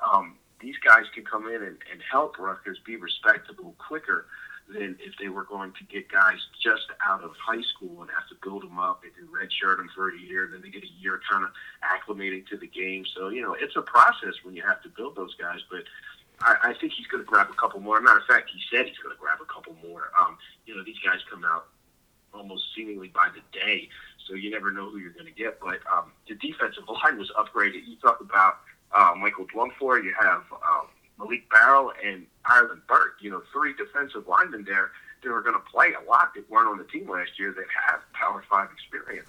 um, 0.02 0.36
these 0.60 0.76
guys 0.84 1.06
can 1.14 1.26
come 1.26 1.48
in 1.48 1.62
and, 1.62 1.78
and 1.92 2.02
help 2.10 2.40
Rutgers 2.40 2.80
be 2.86 2.96
respectable 2.96 3.76
quicker 3.78 4.26
than 4.70 4.98
if 5.00 5.14
they 5.20 5.30
were 5.30 5.46
going 5.46 5.72
to 5.74 5.84
get 5.86 6.12
guys 6.12 6.40
just 6.62 6.88
out 7.06 7.24
of 7.24 7.32
high 7.40 7.62
school 7.62 8.02
and 8.02 8.12
have 8.12 8.28
to 8.28 8.36
build 8.44 8.64
them 8.64 8.80
up 8.80 9.02
and 9.04 9.28
redshirt 9.30 9.78
them 9.78 9.90
for 9.96 10.10
a 10.10 10.18
year. 10.18 10.50
Then 10.52 10.62
they 10.62 10.70
get 10.70 10.84
a 10.84 11.02
year 11.02 11.22
kind 11.30 11.44
of 11.44 11.52
acclimating 11.84 12.46
to 12.48 12.58
the 12.58 12.68
game. 12.68 13.06
So, 13.16 13.30
you 13.30 13.42
know, 13.42 13.56
it's 13.58 13.76
a 13.76 13.82
process 13.82 14.34
when 14.44 14.56
you 14.56 14.64
have 14.68 14.82
to 14.84 14.90
build 14.90 15.16
those 15.16 15.36
guys. 15.36 15.60
But 15.72 15.84
I, 16.42 16.56
I 16.64 16.74
think 16.80 16.94
he's 16.94 17.08
going 17.08 17.24
to 17.24 17.28
grab 17.28 17.48
a 17.50 17.54
couple 17.54 17.80
more. 17.80 18.00
Matter 18.00 18.20
of 18.20 18.26
fact, 18.26 18.50
he 18.54 18.60
said 18.70 18.86
he's 18.86 18.98
going 18.98 19.16
to 19.16 19.20
grab 19.20 19.40
a 19.42 19.46
couple 19.46 19.76
more. 19.88 20.12
Um, 20.20 20.38
you 20.66 20.76
know, 20.76 20.84
these 20.84 21.00
guys 21.04 21.20
come 21.30 21.44
out 21.46 21.68
almost 22.34 22.66
seemingly 22.76 23.08
by 23.08 23.30
the 23.34 23.42
day. 23.58 23.90
So 24.28 24.36
you 24.36 24.52
never 24.52 24.72
know 24.72 24.90
who 24.90 24.98
you're 24.98 25.14
going 25.14 25.26
to 25.26 25.32
get. 25.32 25.60
But 25.60 25.80
um, 25.92 26.12
the 26.28 26.36
defensive 26.36 26.84
line 27.04 27.18
was 27.18 27.32
upgraded. 27.38 27.88
You 27.88 27.96
talk 28.02 28.22
about 28.22 28.60
uh, 28.92 29.14
Michael 29.18 29.46
Dwumfour, 29.48 30.04
you 30.04 30.14
have 30.20 30.44
um, 30.52 30.88
Malik 31.20 31.50
Barrow 31.50 31.92
and 32.04 32.26
Ireland 32.46 32.82
Burke. 32.88 33.18
You 33.22 33.32
know, 33.32 33.42
three 33.52 33.74
defensive 33.74 34.28
linemen 34.28 34.64
there 34.64 34.92
that 35.24 35.32
are 35.32 35.42
going 35.42 35.56
to 35.56 35.72
play 35.72 35.94
a 35.94 36.10
lot 36.10 36.34
that 36.36 36.50
weren't 36.50 36.68
on 36.68 36.78
the 36.78 36.84
team 36.86 37.10
last 37.10 37.40
year 37.40 37.52
that 37.54 37.66
have 37.86 38.02
Power 38.14 38.44
Five 38.50 38.70
experience. 38.72 39.28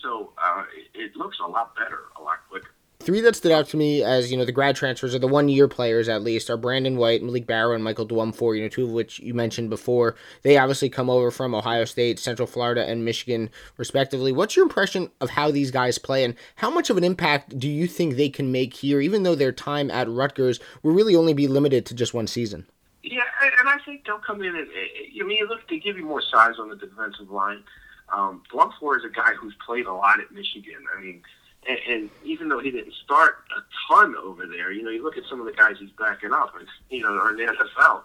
So 0.00 0.32
uh, 0.42 0.64
it, 0.94 0.98
it 0.98 1.16
looks 1.16 1.38
a 1.44 1.46
lot 1.46 1.74
better, 1.76 2.04
a 2.18 2.22
lot 2.22 2.38
quicker. 2.48 2.70
Three 3.02 3.22
that 3.22 3.34
stood 3.34 3.50
out 3.50 3.66
to 3.68 3.78
me 3.78 4.04
as, 4.04 4.30
you 4.30 4.36
know, 4.36 4.44
the 4.44 4.52
grad 4.52 4.76
transfers 4.76 5.14
or 5.14 5.18
the 5.18 5.26
one 5.26 5.48
year 5.48 5.66
players 5.68 6.06
at 6.06 6.22
least 6.22 6.50
are 6.50 6.58
Brandon 6.58 6.98
White, 6.98 7.22
Malik 7.22 7.46
Barrow, 7.46 7.74
and 7.74 7.82
Michael 7.82 8.06
Dwumfour, 8.06 8.54
you 8.54 8.62
know, 8.62 8.68
two 8.68 8.84
of 8.84 8.90
which 8.90 9.18
you 9.20 9.32
mentioned 9.32 9.70
before. 9.70 10.16
They 10.42 10.58
obviously 10.58 10.90
come 10.90 11.08
over 11.08 11.30
from 11.30 11.54
Ohio 11.54 11.86
State, 11.86 12.18
Central 12.18 12.46
Florida, 12.46 12.86
and 12.86 13.02
Michigan, 13.02 13.48
respectively. 13.78 14.32
What's 14.32 14.54
your 14.54 14.64
impression 14.64 15.10
of 15.18 15.30
how 15.30 15.50
these 15.50 15.70
guys 15.70 15.96
play 15.96 16.24
and 16.24 16.34
how 16.56 16.68
much 16.68 16.90
of 16.90 16.98
an 16.98 17.04
impact 17.04 17.58
do 17.58 17.68
you 17.68 17.86
think 17.86 18.16
they 18.16 18.28
can 18.28 18.52
make 18.52 18.74
here, 18.74 19.00
even 19.00 19.22
though 19.22 19.34
their 19.34 19.50
time 19.50 19.90
at 19.90 20.06
Rutgers 20.06 20.60
will 20.82 20.92
really 20.92 21.16
only 21.16 21.32
be 21.32 21.48
limited 21.48 21.86
to 21.86 21.94
just 21.94 22.12
one 22.12 22.26
season? 22.26 22.66
Yeah, 23.02 23.22
and 23.60 23.66
I 23.66 23.78
think 23.82 24.04
they'll 24.04 24.18
come 24.18 24.42
in 24.42 24.54
and, 24.54 24.68
I 24.68 25.24
mean, 25.24 25.46
look, 25.48 25.66
they 25.70 25.78
give 25.78 25.96
you 25.96 26.04
more 26.04 26.20
size 26.20 26.56
on 26.58 26.68
the 26.68 26.76
defensive 26.76 27.30
line. 27.30 27.64
Um, 28.12 28.42
is 28.52 29.04
a 29.04 29.08
guy 29.08 29.32
who's 29.40 29.54
played 29.64 29.86
a 29.86 29.92
lot 29.94 30.20
at 30.20 30.32
Michigan. 30.32 30.84
I 30.94 31.00
mean, 31.00 31.22
and, 31.68 31.78
and 31.88 32.10
even 32.24 32.48
though 32.48 32.58
he 32.58 32.70
didn't 32.70 32.94
start 33.04 33.44
a 33.56 33.60
ton 33.92 34.14
over 34.22 34.46
there, 34.46 34.72
you 34.72 34.82
know, 34.82 34.90
you 34.90 35.02
look 35.02 35.16
at 35.16 35.24
some 35.28 35.40
of 35.40 35.46
the 35.46 35.52
guys 35.52 35.76
he's 35.78 35.90
backing 35.98 36.32
up, 36.32 36.54
and 36.58 36.66
you 36.88 37.02
know, 37.02 37.10
are 37.14 37.30
in 37.30 37.36
the 37.36 37.52
NFL. 37.52 38.02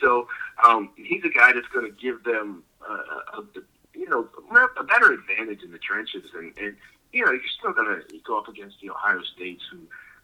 So 0.00 0.28
um, 0.64 0.90
he's 0.96 1.24
a 1.24 1.30
guy 1.30 1.52
that's 1.52 1.68
going 1.68 1.86
to 1.86 1.96
give 2.00 2.22
them, 2.24 2.62
uh, 2.88 3.40
a, 3.40 3.42
you 3.94 4.08
know, 4.08 4.28
a 4.78 4.84
better 4.84 5.12
advantage 5.12 5.62
in 5.62 5.72
the 5.72 5.78
trenches, 5.78 6.30
and, 6.34 6.52
and 6.58 6.76
you 7.12 7.24
know, 7.24 7.32
you're 7.32 7.40
still 7.58 7.72
going 7.72 8.00
to 8.00 8.18
go 8.26 8.38
up 8.38 8.48
against 8.48 8.76
the 8.80 8.90
Ohio 8.90 9.22
States 9.34 9.62
who. 9.70 9.80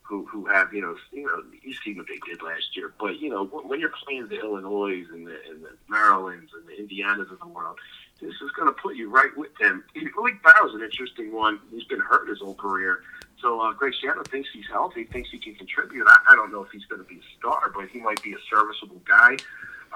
Who, 0.07 0.27
who 0.27 0.45
have 0.45 0.75
you 0.75 0.83
know 0.83 0.97
you 1.13 1.23
know 1.23 1.43
you've 1.63 1.79
seen 1.83 1.97
what 1.97 2.07
they 2.07 2.19
did 2.31 2.43
last 2.43 2.77
year, 2.77 2.93
but 3.01 3.21
you 3.21 3.31
know 3.31 3.47
when 3.47 3.81
you're 3.81 3.91
playing 4.05 4.29
the 4.29 4.39
Illinois 4.39 5.03
and 5.11 5.27
the 5.27 5.39
and 5.49 5.65
the 5.65 5.71
Marylands 5.89 6.51
and 6.53 6.69
the 6.69 6.75
Indianas 6.75 7.33
of 7.33 7.39
the 7.41 7.47
world, 7.47 7.79
this 8.25 8.35
is 8.41 8.51
going 8.57 8.67
to 8.67 8.73
put 8.73 8.97
you 8.97 9.11
right 9.11 9.37
with 9.37 9.55
them. 9.61 9.85
Malik 9.95 10.43
Barrow's 10.43 10.75
an 10.75 10.83
interesting 10.83 11.33
one. 11.33 11.61
He's 11.71 11.85
been 11.85 12.01
hurt 12.01 12.29
his 12.29 12.41
whole 12.41 12.55
career. 12.55 13.03
So 13.41 13.61
uh, 13.61 13.73
Greg 13.73 13.93
Schiano 13.93 14.27
thinks 14.27 14.49
he's 14.53 14.67
healthy, 14.71 15.05
thinks 15.05 15.31
he 15.31 15.39
can 15.39 15.55
contribute. 15.55 16.07
I, 16.09 16.17
I 16.31 16.35
don't 16.35 16.51
know 16.51 16.63
if 16.63 16.71
he's 16.71 16.87
going 16.87 17.03
to 17.03 17.09
be 17.09 17.17
a 17.17 17.39
star, 17.39 17.71
but 17.75 17.89
he 17.89 18.01
might 18.01 18.23
be 18.23 18.33
a 18.33 18.39
serviceable 18.51 19.03
guy. 19.07 19.37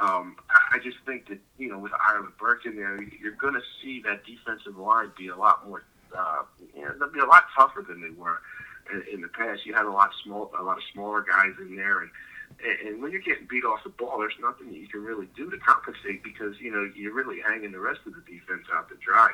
Um, 0.01 0.37
I, 0.51 0.77
I 0.77 0.79
just 0.79 0.99
think 1.07 1.29
that, 1.29 1.38
you 1.57 1.69
know, 1.69 1.79
with 1.79 1.93
Ireland 2.07 2.35
Burke 2.38 2.67
in 2.67 2.77
there, 2.77 3.01
you're 3.03 3.33
going 3.33 3.55
to 3.55 3.62
see 3.83 4.03
that 4.03 4.25
defensive 4.25 4.77
line 4.77 5.11
be 5.17 5.29
a 5.29 5.37
lot 5.37 5.67
more, 5.67 5.85
uh, 6.17 6.43
you 6.75 6.83
know, 6.83 6.93
they'll 6.99 7.11
be 7.11 7.21
a 7.21 7.27
lot 7.27 7.45
tougher 7.57 7.85
than 7.88 8.01
they 8.01 8.11
were 8.11 8.41
in, 8.93 9.03
in 9.14 9.21
the 9.23 9.29
past. 9.29 9.64
You 9.64 9.75
had 9.75 9.87
a 9.87 9.91
lot 9.91 10.11
small, 10.23 10.53
a 10.59 10.62
lot 10.62 10.77
of 10.77 10.83
smaller 10.93 11.23
guys 11.23 11.53
in 11.61 11.75
there, 11.75 12.03
and 12.03 12.11
and 12.84 13.00
when 13.00 13.12
you're 13.12 13.22
getting 13.22 13.46
beat 13.48 13.64
off 13.64 13.84
the 13.84 13.90
ball, 13.90 14.18
there's 14.18 14.34
nothing 14.40 14.68
that 14.68 14.78
you 14.78 14.88
can 14.88 15.02
really 15.02 15.28
do 15.37 15.50
to 15.50 15.58
compensate 15.58 16.22
because 16.22 16.58
you 16.61 16.70
know 16.70 16.90
you're 16.96 17.14
really 17.14 17.40
hanging 17.40 17.72
the 17.72 17.80
rest 17.80 18.00
of 18.06 18.14
the 18.14 18.20
defense 18.20 18.66
out 18.74 18.88
to 18.88 18.96
dry. 18.96 19.28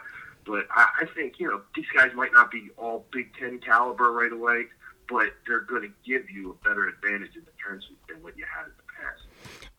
But 0.46 0.66
I, 0.70 0.88
I 1.02 1.06
think 1.14 1.40
you 1.40 1.48
know 1.48 1.62
these 1.74 1.88
guys 1.94 2.10
might 2.14 2.32
not 2.32 2.50
be 2.50 2.70
all 2.76 3.06
Big 3.12 3.30
Ten 3.38 3.60
caliber 3.60 4.12
right 4.12 4.32
away, 4.32 4.66
but 5.08 5.32
they're 5.46 5.60
going 5.60 5.82
to 5.82 5.92
give 6.06 6.28
you 6.30 6.50
a 6.52 6.68
better 6.68 6.88
advantage 6.88 7.34
in 7.34 7.44
the 7.44 7.52
tournament 7.62 7.96
than 8.08 8.22
what 8.22 8.36
you 8.36 8.44
had. 8.44 8.70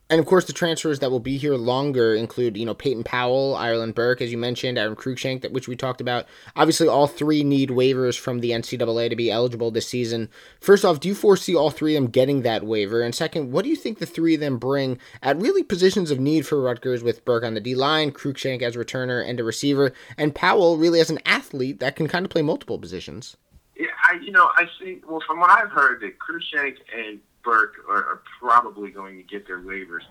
And 0.08 0.20
of 0.20 0.26
course, 0.26 0.44
the 0.44 0.52
transfers 0.52 1.00
that 1.00 1.10
will 1.10 1.20
be 1.20 1.36
here 1.36 1.56
longer 1.56 2.14
include, 2.14 2.56
you 2.56 2.64
know, 2.64 2.74
Peyton 2.74 3.02
Powell, 3.02 3.56
Ireland 3.56 3.96
Burke, 3.96 4.20
as 4.20 4.30
you 4.30 4.38
mentioned, 4.38 4.78
Aaron 4.78 4.94
Cruikshank, 4.94 5.42
that 5.42 5.50
which 5.50 5.66
we 5.66 5.74
talked 5.74 6.00
about. 6.00 6.26
Obviously, 6.54 6.86
all 6.86 7.08
three 7.08 7.42
need 7.42 7.70
waivers 7.70 8.16
from 8.16 8.38
the 8.38 8.50
NCAA 8.50 9.10
to 9.10 9.16
be 9.16 9.32
eligible 9.32 9.72
this 9.72 9.88
season. 9.88 10.28
First 10.60 10.84
off, 10.84 11.00
do 11.00 11.08
you 11.08 11.14
foresee 11.14 11.56
all 11.56 11.70
three 11.70 11.96
of 11.96 12.04
them 12.04 12.10
getting 12.12 12.42
that 12.42 12.64
waiver? 12.64 13.02
And 13.02 13.16
second, 13.16 13.50
what 13.50 13.64
do 13.64 13.68
you 13.68 13.74
think 13.74 13.98
the 13.98 14.06
three 14.06 14.34
of 14.34 14.40
them 14.40 14.58
bring 14.58 14.98
at 15.22 15.40
really 15.40 15.64
positions 15.64 16.12
of 16.12 16.20
need 16.20 16.46
for 16.46 16.62
Rutgers 16.62 17.02
with 17.02 17.24
Burke 17.24 17.42
on 17.42 17.54
the 17.54 17.60
D 17.60 17.74
line, 17.74 18.12
Cruikshank 18.12 18.62
as 18.62 18.76
returner 18.76 19.28
and 19.28 19.40
a 19.40 19.44
receiver, 19.44 19.92
and 20.16 20.36
Powell 20.36 20.76
really 20.76 21.00
as 21.00 21.10
an 21.10 21.18
athlete 21.26 21.80
that 21.80 21.96
can 21.96 22.06
kind 22.06 22.24
of 22.24 22.30
play 22.30 22.42
multiple 22.42 22.78
positions? 22.78 23.36
Yeah, 23.76 23.88
I, 24.04 24.18
you 24.22 24.30
know, 24.30 24.48
I 24.54 24.66
see. 24.78 25.00
Well, 25.06 25.22
from 25.26 25.40
what 25.40 25.50
I've 25.50 25.70
heard, 25.70 26.00
that 26.00 26.14
Cruikshank 26.18 26.76
and 26.96 27.18
Burke 27.46 27.76
are, 27.88 28.04
are 28.04 28.22
probably 28.40 28.90
going 28.90 29.16
to 29.16 29.22
get 29.22 29.46
their 29.46 29.60
waivers. 29.60 30.02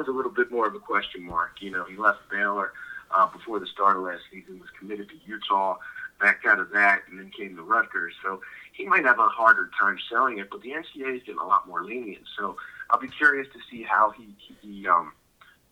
Is 0.00 0.06
a 0.06 0.10
little 0.12 0.30
bit 0.30 0.50
more 0.50 0.68
of 0.68 0.74
a 0.74 0.78
question 0.78 1.22
mark. 1.22 1.60
You 1.60 1.70
know, 1.70 1.84
he 1.84 1.96
left 1.96 2.18
Baylor 2.30 2.72
uh, 3.10 3.26
before 3.26 3.58
the 3.58 3.66
start 3.66 3.96
of 3.96 4.02
last 4.02 4.20
season, 4.30 4.60
was 4.60 4.68
committed 4.78 5.08
to 5.08 5.14
Utah, 5.26 5.76
backed 6.20 6.46
out 6.46 6.60
of 6.60 6.70
that, 6.70 7.00
and 7.08 7.18
then 7.18 7.30
came 7.36 7.56
to 7.56 7.62
Rutgers. 7.62 8.12
So 8.22 8.40
he 8.72 8.84
might 8.84 9.04
have 9.04 9.18
a 9.18 9.28
harder 9.28 9.70
time 9.80 9.98
selling 10.10 10.38
it, 10.38 10.50
but 10.50 10.62
the 10.62 10.70
NCAA 10.70 11.16
is 11.16 11.22
getting 11.22 11.40
a 11.40 11.46
lot 11.46 11.66
more 11.66 11.84
lenient. 11.84 12.24
So 12.38 12.56
I'll 12.90 13.00
be 13.00 13.08
curious 13.08 13.48
to 13.54 13.58
see 13.70 13.82
how 13.82 14.10
he, 14.10 14.28
he 14.60 14.86
um, 14.86 15.12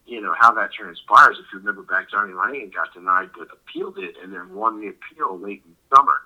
you 0.06 0.20
know, 0.20 0.34
how 0.38 0.52
that 0.54 0.72
transpires. 0.72 1.36
If 1.38 1.46
you 1.52 1.58
remember 1.58 1.82
back, 1.82 2.10
Johnny 2.10 2.32
Lang 2.32 2.70
got 2.74 2.94
denied 2.94 3.30
but 3.36 3.48
appealed 3.52 3.98
it 3.98 4.14
and 4.22 4.32
then 4.32 4.54
won 4.54 4.80
the 4.80 4.88
appeal 4.88 5.38
late 5.38 5.62
in 5.66 5.76
summer. 5.94 6.20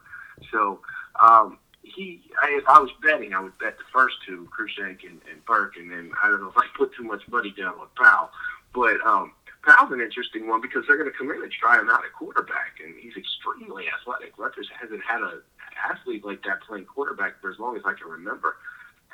So 0.52 0.80
um, 1.20 1.59
he, 1.94 2.20
I, 2.42 2.61
I 2.68 2.79
was 2.81 2.90
betting, 3.03 3.35
I 3.35 3.40
would 3.40 3.59
bet 3.59 3.79
the 3.79 3.85
first 3.92 4.16
two, 4.26 4.48
Cruikshank 4.50 5.05
and, 5.05 5.20
and 5.31 5.44
Burke, 5.46 5.76
and 5.76 5.90
then 5.90 6.12
I 6.22 6.29
don't 6.29 6.40
know 6.40 6.48
if 6.48 6.57
I 6.57 6.66
put 6.76 6.94
too 6.94 7.05
much 7.05 7.22
money 7.29 7.55
down 7.57 7.74
on 7.79 7.88
Powell. 7.96 8.31
But 8.74 9.00
um, 9.05 9.33
Powell's 9.64 9.92
an 9.92 10.00
interesting 10.00 10.48
one 10.48 10.61
because 10.61 10.85
they're 10.87 10.96
going 10.96 11.11
to 11.11 11.16
come 11.16 11.31
in 11.31 11.42
and 11.42 11.53
try 11.53 11.79
him 11.79 11.90
out 11.90 12.05
at 12.05 12.12
quarterback, 12.12 12.79
and 12.85 12.94
he's 12.98 13.16
extremely 13.16 13.85
athletic. 13.88 14.38
Rutgers 14.38 14.68
hasn't 14.81 15.03
had 15.05 15.20
a 15.20 15.40
athlete 15.88 16.24
like 16.24 16.42
that 16.44 16.61
playing 16.62 16.85
quarterback 16.85 17.40
for 17.40 17.50
as 17.50 17.59
long 17.59 17.76
as 17.76 17.83
I 17.85 17.94
can 17.94 18.09
remember. 18.09 18.57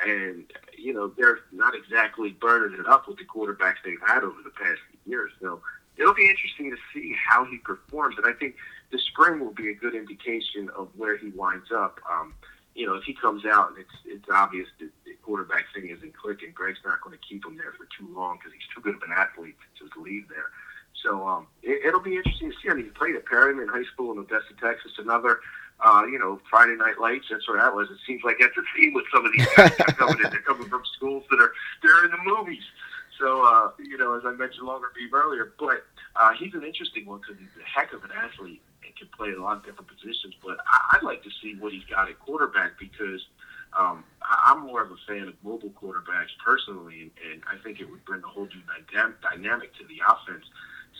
And, 0.05 0.45
you 0.77 0.93
know, 0.93 1.09
they're 1.17 1.39
not 1.53 1.75
exactly 1.75 2.31
burning 2.31 2.79
it 2.79 2.87
up 2.87 3.09
with 3.09 3.17
the 3.17 3.25
quarterbacks 3.25 3.77
they've 3.85 4.01
had 4.07 4.25
over 4.25 4.43
the 4.45 4.51
past 4.51 4.81
years. 5.07 5.33
So 5.41 5.63
it'll 5.97 6.15
be 6.15 6.29
interesting 6.29 6.71
to 6.71 6.77
see 6.93 7.15
how 7.29 7.45
he 7.47 7.59
performs. 7.59 8.17
And 8.19 8.27
I 8.27 8.33
think 8.33 8.57
the 8.93 8.99
spring 8.99 9.41
will 9.41 9.55
be 9.55 9.71
a 9.71 9.75
good 9.75 9.95
indication 9.95 10.69
of 10.77 10.89
where 10.97 11.17
he 11.17 11.31
winds 11.31 11.69
up. 11.75 11.99
Um, 12.11 12.35
you 12.77 12.87
know, 12.87 12.95
if 12.95 13.05
he 13.05 13.15
comes 13.15 13.45
out 13.47 13.71
and 13.71 13.79
it's 13.79 13.97
it's 14.05 14.29
obvious 14.31 14.69
that 14.79 14.91
the 15.07 15.15
quarterback 15.25 15.65
thing 15.75 15.89
isn't 15.89 16.15
clicking, 16.15 16.53
Greg's 16.53 16.79
not 16.85 17.01
going 17.01 17.17
to 17.17 17.25
keep 17.27 17.45
him 17.45 17.57
there 17.57 17.73
for 17.73 17.89
too 17.99 18.07
long 18.15 18.37
because 18.37 18.53
he's 18.53 18.69
too 18.75 18.83
good 18.83 18.95
of 18.95 19.03
an 19.03 19.17
athlete 19.17 19.57
to 19.57 19.85
just 19.85 19.97
leave 19.97 20.29
there. 20.29 20.53
So 21.03 21.27
um, 21.27 21.47
it, 21.63 21.87
it'll 21.87 22.05
be 22.05 22.17
interesting 22.17 22.53
to 22.53 22.57
see. 22.61 22.69
I 22.69 22.75
mean, 22.75 22.85
he 22.85 22.91
played 22.91 23.17
at 23.17 23.25
Permian 23.25 23.69
High 23.69 23.89
School 23.95 24.13
in 24.13 24.19
Odessa, 24.19 24.53
Texas. 24.61 24.93
Another, 24.99 25.41
uh, 25.81 26.05
you 26.05 26.19
know, 26.19 26.39
Friday 26.51 26.77
Night 26.77 27.01
Lights. 27.01 27.27
That's 27.31 27.49
where 27.49 27.57
that 27.57 27.75
was. 27.75 27.89
It 27.89 27.99
seems 28.07 28.21
like 28.25 28.37
that's 28.39 28.57
a 28.57 28.67
theme 28.77 28.93
with 28.93 29.09
some 29.13 29.25
of 29.25 29.33
these 29.33 29.49
guys 29.57 29.73
coming 29.97 30.21
in. 30.23 30.29
They're 30.31 30.45
coming 30.45 30.69
from 30.69 30.83
schools 30.97 31.25
that 31.31 31.41
are 31.41 31.53
they're 31.83 32.05
in 32.05 32.11
the 32.11 32.23
movies. 32.29 32.65
So 33.19 33.41
uh, 33.41 33.71
you 33.81 33.97
know, 33.97 34.13
as 34.13 34.23
I 34.27 34.37
mentioned 34.37 34.69
Longerbeam 34.69 35.17
earlier, 35.17 35.55
but 35.59 35.81
uh, 36.15 36.33
he's 36.37 36.53
an 36.53 36.63
interesting 36.63 37.07
one 37.07 37.21
because 37.25 37.41
he's 37.41 37.57
a 37.57 37.65
heck 37.65 37.95
of 37.95 38.05
an 38.05 38.11
athlete 38.13 38.61
can 38.99 39.09
play 39.17 39.33
a 39.33 39.41
lot 39.41 39.57
of 39.59 39.65
different 39.65 39.89
positions. 39.89 40.35
But 40.45 40.59
I, 40.67 40.97
I'd 40.97 41.03
like 41.03 41.23
to 41.25 41.31
see 41.43 41.55
what 41.59 41.73
he's 41.73 41.85
got 41.85 42.09
at 42.09 42.19
quarterback 42.21 42.79
because 42.79 43.25
um, 43.79 44.05
I, 44.23 44.53
I'm 44.53 44.67
more 44.67 44.83
of 44.83 44.91
a 44.91 44.97
fan 45.07 45.29
of 45.29 45.35
mobile 45.43 45.71
quarterbacks 45.71 46.33
personally, 46.45 47.03
and, 47.03 47.11
and 47.31 47.43
I 47.47 47.63
think 47.63 47.81
it 47.81 47.91
would 47.91 48.05
bring 48.05 48.23
a 48.23 48.27
whole 48.27 48.47
new 48.47 48.63
dynamic, 48.91 49.21
dynamic 49.23 49.75
to 49.77 49.85
the 49.85 50.01
offense. 50.07 50.45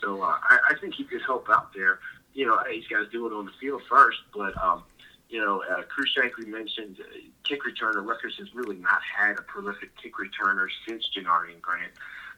So 0.01 0.21
uh, 0.21 0.37
I, 0.41 0.59
I 0.69 0.73
think 0.79 0.93
he 0.95 1.03
could 1.03 1.21
help 1.21 1.49
out 1.49 1.73
there. 1.73 1.99
You 2.33 2.45
know, 2.45 2.59
he's 2.69 2.87
got 2.87 2.99
to 2.99 3.09
do 3.09 3.25
it 3.25 3.33
on 3.33 3.45
the 3.45 3.51
field 3.59 3.81
first, 3.89 4.19
but 4.33 4.55
um, 4.61 4.83
you 5.29 5.43
know, 5.43 5.63
uh, 5.63 5.83
Cruikshank, 5.83 6.37
we 6.37 6.45
mentioned, 6.45 6.97
uh, 6.99 7.17
kick 7.43 7.61
returner. 7.63 8.05
Rutgers 8.05 8.35
has 8.37 8.53
really 8.53 8.77
not 8.77 9.01
had 9.01 9.37
a 9.39 9.41
prolific 9.41 9.89
kick 10.01 10.13
returner 10.15 10.67
since 10.87 11.09
Janarion 11.15 11.59
Grant, 11.61 11.91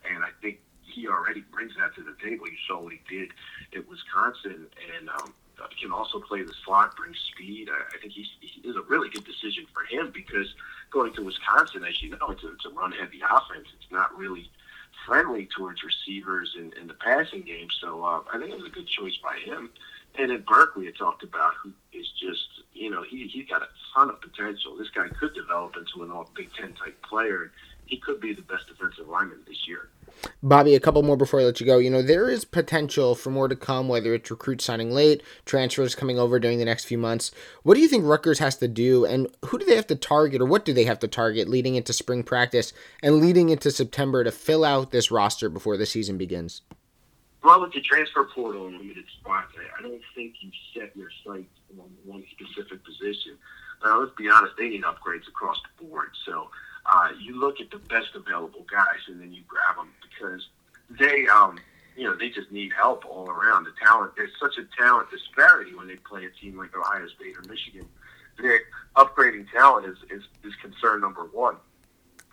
and 0.09 0.23
I 0.23 0.29
think 0.41 0.59
he 0.81 1.07
already 1.07 1.41
brings 1.41 1.73
that 1.77 1.93
to 1.95 2.03
the 2.03 2.15
table. 2.23 2.47
You 2.47 2.57
saw 2.67 2.81
what 2.81 2.93
he 2.93 3.01
did 3.09 3.29
at 3.75 3.87
Wisconsin, 3.87 4.67
and 4.97 5.09
um, 5.09 5.33
can 5.81 5.91
also 5.91 6.19
play 6.19 6.43
the 6.43 6.53
slot, 6.63 6.95
bring 6.95 7.13
speed. 7.13 7.69
I, 7.69 7.95
I 7.95 7.99
think 7.99 8.13
he's, 8.13 8.27
he 8.41 8.67
is 8.67 8.75
a 8.75 8.81
really 8.81 9.09
good 9.09 9.25
decision 9.25 9.65
for 9.73 9.83
him 9.85 10.11
because 10.13 10.53
going 10.91 11.13
to 11.13 11.23
Wisconsin, 11.23 11.83
as 11.83 12.01
you 12.01 12.11
know, 12.11 12.29
it's 12.29 12.43
a, 12.43 12.51
it's 12.51 12.65
a 12.65 12.69
run-heavy 12.69 13.21
offense. 13.21 13.67
It's 13.75 13.91
not 13.91 14.17
really 14.17 14.49
friendly 15.05 15.47
towards 15.55 15.83
receivers 15.83 16.55
in, 16.57 16.73
in 16.79 16.87
the 16.87 16.93
passing 16.93 17.41
game. 17.41 17.67
So 17.81 18.03
uh, 18.03 18.21
I 18.33 18.37
think 18.37 18.51
it 18.51 18.57
was 18.57 18.67
a 18.67 18.73
good 18.73 18.87
choice 18.87 19.17
by 19.23 19.37
him. 19.43 19.69
And 20.17 20.31
in 20.31 20.41
Berkeley, 20.41 20.87
I 20.87 20.91
talked 20.91 21.23
about 21.23 21.53
who 21.61 21.71
is 21.93 22.07
just, 22.19 22.63
you 22.73 22.89
know, 22.89 23.03
he, 23.03 23.27
he's 23.27 23.47
got 23.47 23.61
a 23.61 23.67
ton 23.93 24.09
of 24.09 24.19
potential. 24.21 24.75
This 24.75 24.89
guy 24.89 25.07
could 25.07 25.33
develop 25.33 25.75
into 25.77 26.03
an 26.03 26.11
all 26.11 26.29
Big 26.35 26.49
Ten 26.53 26.73
type 26.73 27.01
player. 27.03 27.51
He 27.85 27.97
could 27.97 28.19
be 28.19 28.33
the 28.33 28.41
best 28.41 28.67
defensive 28.67 29.07
lineman 29.07 29.39
this 29.47 29.67
year. 29.67 29.89
Bobby, 30.41 30.75
a 30.75 30.79
couple 30.79 31.03
more 31.03 31.17
before 31.17 31.39
I 31.39 31.43
let 31.43 31.59
you 31.59 31.65
go. 31.65 31.77
You 31.77 31.89
know, 31.89 32.01
there 32.01 32.29
is 32.29 32.45
potential 32.45 33.15
for 33.15 33.29
more 33.29 33.47
to 33.47 33.55
come, 33.55 33.87
whether 33.87 34.13
it's 34.13 34.31
recruits 34.31 34.65
signing 34.65 34.91
late, 34.91 35.23
transfers 35.45 35.95
coming 35.95 36.19
over 36.19 36.39
during 36.39 36.59
the 36.59 36.65
next 36.65 36.85
few 36.85 36.97
months. 36.97 37.31
What 37.63 37.75
do 37.75 37.81
you 37.81 37.87
think 37.87 38.05
Rutgers 38.05 38.39
has 38.39 38.57
to 38.57 38.67
do, 38.67 39.05
and 39.05 39.27
who 39.45 39.57
do 39.57 39.65
they 39.65 39.75
have 39.75 39.87
to 39.87 39.95
target, 39.95 40.41
or 40.41 40.45
what 40.45 40.65
do 40.65 40.73
they 40.73 40.85
have 40.85 40.99
to 40.99 41.07
target 41.07 41.47
leading 41.47 41.75
into 41.75 41.93
spring 41.93 42.23
practice 42.23 42.73
and 43.01 43.17
leading 43.17 43.49
into 43.49 43.71
September 43.71 44.23
to 44.23 44.31
fill 44.31 44.65
out 44.65 44.91
this 44.91 45.11
roster 45.11 45.49
before 45.49 45.77
the 45.77 45.85
season 45.85 46.17
begins? 46.17 46.61
Well, 47.43 47.61
with 47.61 47.71
the 47.71 47.81
transfer 47.81 48.25
portal 48.25 48.67
and 48.67 48.77
limited 48.77 49.05
spots, 49.19 49.53
I 49.77 49.81
don't 49.81 50.01
think 50.13 50.35
you 50.41 50.51
set 50.73 50.95
your 50.95 51.09
sights 51.25 51.53
on 51.79 51.89
one 52.03 52.23
specific 52.31 52.83
position. 52.83 53.37
Now, 53.83 54.01
let's 54.01 54.15
be 54.17 54.29
honest, 54.29 54.55
they 54.57 54.67
need 54.67 54.83
upgrades 54.83 55.27
across 55.27 55.57
the 55.61 55.85
board. 55.85 56.09
So, 56.25 56.49
uh, 56.85 57.09
you 57.19 57.39
look 57.39 57.59
at 57.59 57.69
the 57.71 57.77
best 57.77 58.09
available 58.15 58.65
guys 58.71 58.99
and 59.07 59.21
then 59.21 59.33
you 59.33 59.41
grab 59.47 59.75
them 59.75 59.89
because 60.01 60.47
they, 60.89 61.27
um, 61.27 61.59
you 61.95 62.03
know, 62.03 62.15
they 62.15 62.29
just 62.29 62.51
need 62.51 62.71
help 62.73 63.05
all 63.05 63.29
around. 63.29 63.65
The 63.65 63.73
talent, 63.83 64.13
there's 64.15 64.31
such 64.39 64.57
a 64.57 64.81
talent 64.81 65.09
disparity 65.11 65.75
when 65.75 65.87
they 65.87 65.95
play 65.97 66.25
a 66.25 66.29
team 66.29 66.57
like 66.57 66.75
Ohio 66.75 67.07
State 67.07 67.35
or 67.37 67.41
Michigan. 67.49 67.87
They're 68.41 68.61
upgrading 68.95 69.51
talent 69.51 69.85
is, 69.85 69.97
is, 70.09 70.23
is 70.43 70.53
concern 70.61 71.01
number 71.01 71.25
one. 71.25 71.57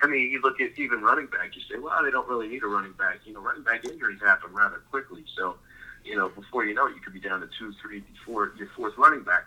I 0.03 0.07
mean, 0.07 0.31
you 0.31 0.41
look 0.43 0.61
at 0.61 0.79
even 0.79 1.01
running 1.01 1.27
back, 1.27 1.57
you 1.57 1.63
say, 1.63 1.79
well, 1.79 2.05
they 2.05 2.11
don't 2.11 2.29
really 2.29 2.49
need 2.49 2.63
a 2.63 2.67
running 2.67 2.93
back. 2.93 3.21
You 3.25 3.33
know, 3.33 3.41
running 3.41 3.65
back 3.65 3.85
injuries 3.85 4.21
happen 4.25 4.53
rather 4.53 4.83
quickly. 4.91 5.25
So, 5.37 5.57
you 6.05 6.17
know, 6.17 6.29
before 6.29 6.65
you 6.65 6.75
know 6.75 6.87
it, 6.87 6.95
you 6.95 7.01
could 7.01 7.15
be 7.15 7.21
down 7.21 7.41
to 7.41 7.49
two, 7.59 7.73
three, 7.83 8.05
four, 8.25 8.53
your 8.59 8.69
fourth 8.77 8.93
running 8.99 9.23
back. 9.23 9.47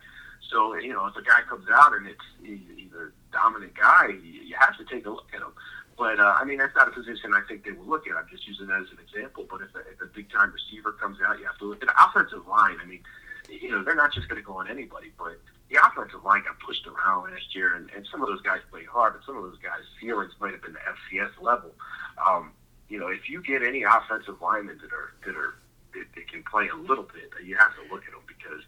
So, 0.51 0.75
you 0.75 0.91
know, 0.91 1.05
if 1.05 1.15
a 1.15 1.21
guy 1.21 1.41
comes 1.47 1.67
out 1.71 1.93
and 1.93 2.07
it's 2.07 2.19
a 2.43 3.12
dominant 3.31 3.73
guy, 3.75 4.09
you 4.23 4.55
have 4.59 4.77
to 4.77 4.85
take 4.85 5.05
a 5.05 5.09
look 5.09 5.29
at 5.33 5.41
him. 5.41 5.53
But 5.97 6.19
uh, 6.19 6.33
I 6.39 6.45
mean, 6.45 6.57
that's 6.57 6.75
not 6.75 6.87
a 6.87 6.91
position 6.91 7.33
I 7.33 7.41
think 7.47 7.65
they 7.65 7.71
will 7.71 7.85
look 7.85 8.07
at. 8.07 8.15
I'm 8.15 8.27
just 8.31 8.47
using 8.47 8.67
that 8.67 8.79
as 8.79 8.87
an 8.91 9.03
example. 9.03 9.45
But 9.49 9.61
if 9.61 9.75
a, 9.75 9.79
if 9.91 9.99
a 10.01 10.07
big 10.07 10.31
time 10.31 10.53
receiver 10.53 10.93
comes 10.93 11.17
out, 11.19 11.39
you 11.39 11.45
have 11.45 11.57
to 11.59 11.65
look 11.65 11.83
at 11.83 11.89
the 11.91 11.97
offensive 11.99 12.47
line. 12.47 12.77
I 12.81 12.85
mean, 12.85 13.03
you 13.49 13.69
know, 13.69 13.83
they're 13.83 13.99
not 13.99 14.13
just 14.13 14.29
going 14.29 14.41
to 14.41 14.45
go 14.45 14.53
on 14.63 14.69
anybody, 14.69 15.11
but 15.17 15.35
the 15.69 15.75
offensive 15.75 16.23
line 16.23 16.43
got 16.47 16.57
pushed 16.59 16.87
around 16.87 17.29
last 17.29 17.53
year, 17.53 17.75
and, 17.75 17.89
and 17.95 18.07
some 18.11 18.21
of 18.21 18.29
those 18.29 18.41
guys 18.41 18.59
played 18.71 18.87
hard, 18.87 19.13
but 19.13 19.25
some 19.25 19.35
of 19.35 19.43
those 19.43 19.59
guys' 19.59 19.83
ceilings 19.99 20.31
might 20.39 20.53
have 20.53 20.61
been 20.61 20.73
the 20.73 20.85
FCS 20.87 21.35
level. 21.41 21.71
Um, 22.17 22.51
you 22.87 22.97
know, 22.97 23.07
if 23.07 23.29
you 23.29 23.43
get 23.43 23.61
any 23.61 23.83
offensive 23.83 24.41
linemen 24.41 24.79
that 24.81 24.93
are 24.95 25.13
that 25.25 25.35
are 25.35 25.55
that, 25.93 26.05
that 26.15 26.27
can 26.31 26.43
play 26.43 26.69
a 26.69 26.75
little 26.75 27.05
bit, 27.05 27.29
you 27.43 27.55
have 27.55 27.75
to 27.75 27.83
look 27.93 28.05
at 28.05 28.11
them 28.11 28.25
because 28.25 28.63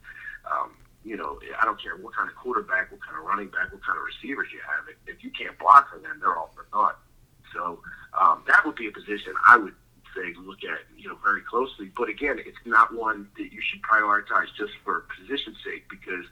um, 0.46 0.76
you 1.04 1.18
know, 1.18 1.40
I 1.60 1.66
don't 1.66 1.82
care 1.82 1.98
what 1.98 2.16
kind 2.16 2.30
of 2.30 2.36
quarterback, 2.36 2.92
what 2.92 3.02
kind 3.02 3.18
of 3.18 3.26
running 3.26 3.50
back, 3.50 3.74
what 3.74 3.84
kind 3.84 3.98
of 3.98 4.04
receivers 4.06 4.48
you 4.54 4.60
have. 4.62 4.86
If, 5.08 5.24
you 5.24 5.32
can't 5.32 5.58
block 5.58 5.90
for 5.90 6.00
them, 6.00 6.20
they're 6.22 6.38
all 6.38 6.52
for 6.54 6.68
naught. 6.74 7.00
So 7.54 7.80
um, 8.20 8.44
that 8.48 8.66
would 8.66 8.76
be 8.76 8.88
a 8.88 8.92
position 8.92 9.34
I 9.46 9.58
would 9.58 9.74
say 10.16 10.34
look 10.40 10.64
at 10.64 10.84
you 10.98 11.08
know 11.08 11.18
very 11.24 11.42
closely. 11.42 11.92
But 11.96 12.10
again, 12.10 12.38
it's 12.40 12.62
not 12.66 12.94
one 12.94 13.28
that 13.38 13.52
you 13.52 13.62
should 13.62 13.82
prioritize 13.82 14.48
just 14.58 14.74
for 14.84 15.06
position's 15.18 15.58
sake 15.64 15.90
because 15.90 16.26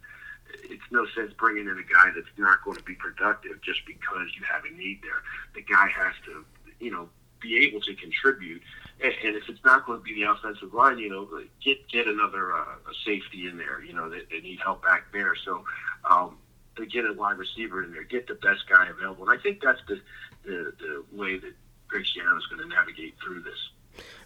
it's 0.64 0.86
no 0.92 1.06
sense 1.16 1.34
bringing 1.38 1.68
in 1.68 1.78
a 1.78 1.88
guy 1.88 2.10
that's 2.16 2.34
not 2.38 2.64
going 2.64 2.78
to 2.78 2.84
be 2.84 2.96
productive 2.96 3.62
just 3.62 3.86
because 3.86 4.28
you 4.38 4.46
have 4.46 4.64
a 4.66 4.72
need 4.78 5.00
there. 5.02 5.22
The 5.56 5.62
guy 5.62 5.88
has 5.90 6.14
to 6.26 6.46
you 6.80 6.92
know 6.92 7.10
be 7.40 7.66
able 7.68 7.82
to 7.82 7.96
contribute. 7.96 8.62
And, 9.02 9.14
and 9.24 9.36
if 9.36 9.48
it's 9.48 9.64
not 9.64 9.86
going 9.86 10.00
to 10.00 10.04
be 10.04 10.14
the 10.16 10.32
offensive 10.32 10.74
line, 10.74 10.98
you 10.98 11.10
know, 11.10 11.28
get 11.64 11.88
get 11.88 12.08
another 12.08 12.54
uh, 12.54 12.66
safety 13.06 13.48
in 13.48 13.58
there. 13.58 13.82
You 13.82 13.94
know, 13.94 14.10
they, 14.10 14.22
they 14.32 14.42
need 14.42 14.60
help 14.60 14.84
back 14.84 15.12
there. 15.12 15.36
So 15.36 15.64
um, 16.10 16.38
get 16.86 17.06
a 17.06 17.14
wide 17.14 17.38
receiver 17.38 17.84
in 17.84 17.92
there, 17.92 18.04
get 18.04 18.28
the 18.28 18.36
best 18.36 18.68
guy 18.70 18.88
available. 18.88 19.30
And 19.30 19.38
I 19.38 19.42
think 19.42 19.62
that's 19.62 19.82
the 19.88 20.02
the, 20.46 20.74
the 20.80 21.04
way 21.12 21.38
that 21.38 21.54
Greg 21.88 22.04
Schiano 22.04 22.38
is 22.38 22.46
going 22.48 22.62
to 22.62 22.68
navigate 22.68 23.16
through 23.24 23.42
this. 23.42 23.70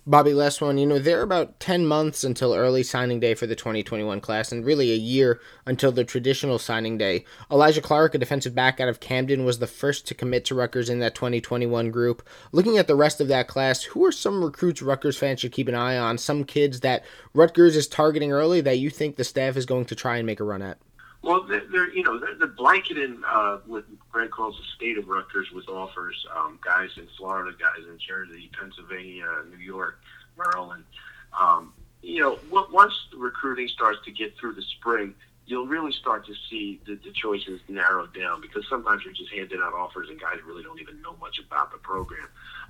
Bobby, 0.05 0.33
last 0.33 0.61
one. 0.61 0.77
You 0.77 0.85
know, 0.85 0.99
there 0.99 1.19
are 1.19 1.23
about 1.23 1.61
10 1.61 1.85
months 1.85 2.25
until 2.25 2.53
early 2.53 2.83
signing 2.83 3.21
day 3.21 3.35
for 3.35 3.47
the 3.47 3.55
2021 3.55 4.19
class, 4.19 4.51
and 4.51 4.65
really 4.65 4.91
a 4.91 4.95
year 4.95 5.39
until 5.65 5.93
the 5.93 6.03
traditional 6.03 6.59
signing 6.59 6.97
day. 6.97 7.23
Elijah 7.49 7.81
Clark, 7.81 8.13
a 8.13 8.17
defensive 8.17 8.53
back 8.53 8.81
out 8.81 8.89
of 8.89 8.99
Camden, 8.99 9.45
was 9.45 9.59
the 9.59 9.67
first 9.67 10.05
to 10.07 10.13
commit 10.13 10.43
to 10.45 10.55
Rutgers 10.55 10.89
in 10.89 10.99
that 10.99 11.15
2021 11.15 11.89
group. 11.89 12.27
Looking 12.51 12.77
at 12.77 12.87
the 12.87 12.95
rest 12.95 13.21
of 13.21 13.29
that 13.29 13.47
class, 13.47 13.83
who 13.83 14.03
are 14.05 14.11
some 14.11 14.43
recruits 14.43 14.81
Rutgers 14.81 15.17
fans 15.17 15.39
should 15.39 15.53
keep 15.53 15.69
an 15.69 15.75
eye 15.75 15.97
on? 15.97 16.17
Some 16.17 16.43
kids 16.43 16.81
that 16.81 17.05
Rutgers 17.33 17.77
is 17.77 17.87
targeting 17.87 18.33
early 18.33 18.59
that 18.59 18.79
you 18.79 18.89
think 18.89 19.15
the 19.15 19.23
staff 19.23 19.55
is 19.55 19.65
going 19.65 19.85
to 19.85 19.95
try 19.95 20.17
and 20.17 20.25
make 20.25 20.41
a 20.41 20.43
run 20.43 20.61
at? 20.61 20.79
Well, 21.23 21.43
they're, 21.43 21.63
they're 21.71 21.89
you 21.93 22.03
know 22.03 22.19
they're, 22.19 22.35
they're 22.35 22.47
blanketing 22.47 23.21
uh, 23.25 23.59
what 23.65 23.85
Greg 24.11 24.29
calls 24.29 24.57
the 24.57 24.65
state 24.75 24.97
of 24.97 25.07
Rutgers 25.07 25.49
with 25.51 25.69
offers. 25.69 26.25
Um, 26.35 26.59
guys 26.63 26.89
in 26.97 27.07
Florida, 27.17 27.55
guys 27.57 27.87
in 27.87 27.97
Jersey, 27.97 28.51
Pennsylvania, 28.59 29.25
New 29.49 29.63
York, 29.63 29.99
Maryland. 30.37 30.83
Um, 31.39 31.73
you 32.01 32.19
know, 32.19 32.37
once 32.51 32.93
the 33.11 33.17
recruiting 33.17 33.69
starts 33.69 33.99
to 34.03 34.11
get 34.11 34.37
through 34.37 34.55
the 34.55 34.61
spring, 34.61 35.15
you'll 35.45 35.65
really 35.67 35.93
start 35.93 36.25
to 36.25 36.33
see 36.49 36.81
the, 36.85 36.95
the 36.95 37.11
choices 37.11 37.61
narrowed 37.69 38.13
down 38.13 38.41
because 38.41 38.65
sometimes 38.69 39.03
you're 39.05 39.13
just 39.13 39.31
handing 39.31 39.61
out 39.63 39.73
offers 39.73 40.09
and 40.09 40.19
guys 40.19 40.37
really 40.45 40.63
don't 40.63 40.81
even 40.81 41.01
know 41.01 41.15
much 41.21 41.39
about 41.39 41.71
the 41.71 41.77
program. 41.77 42.27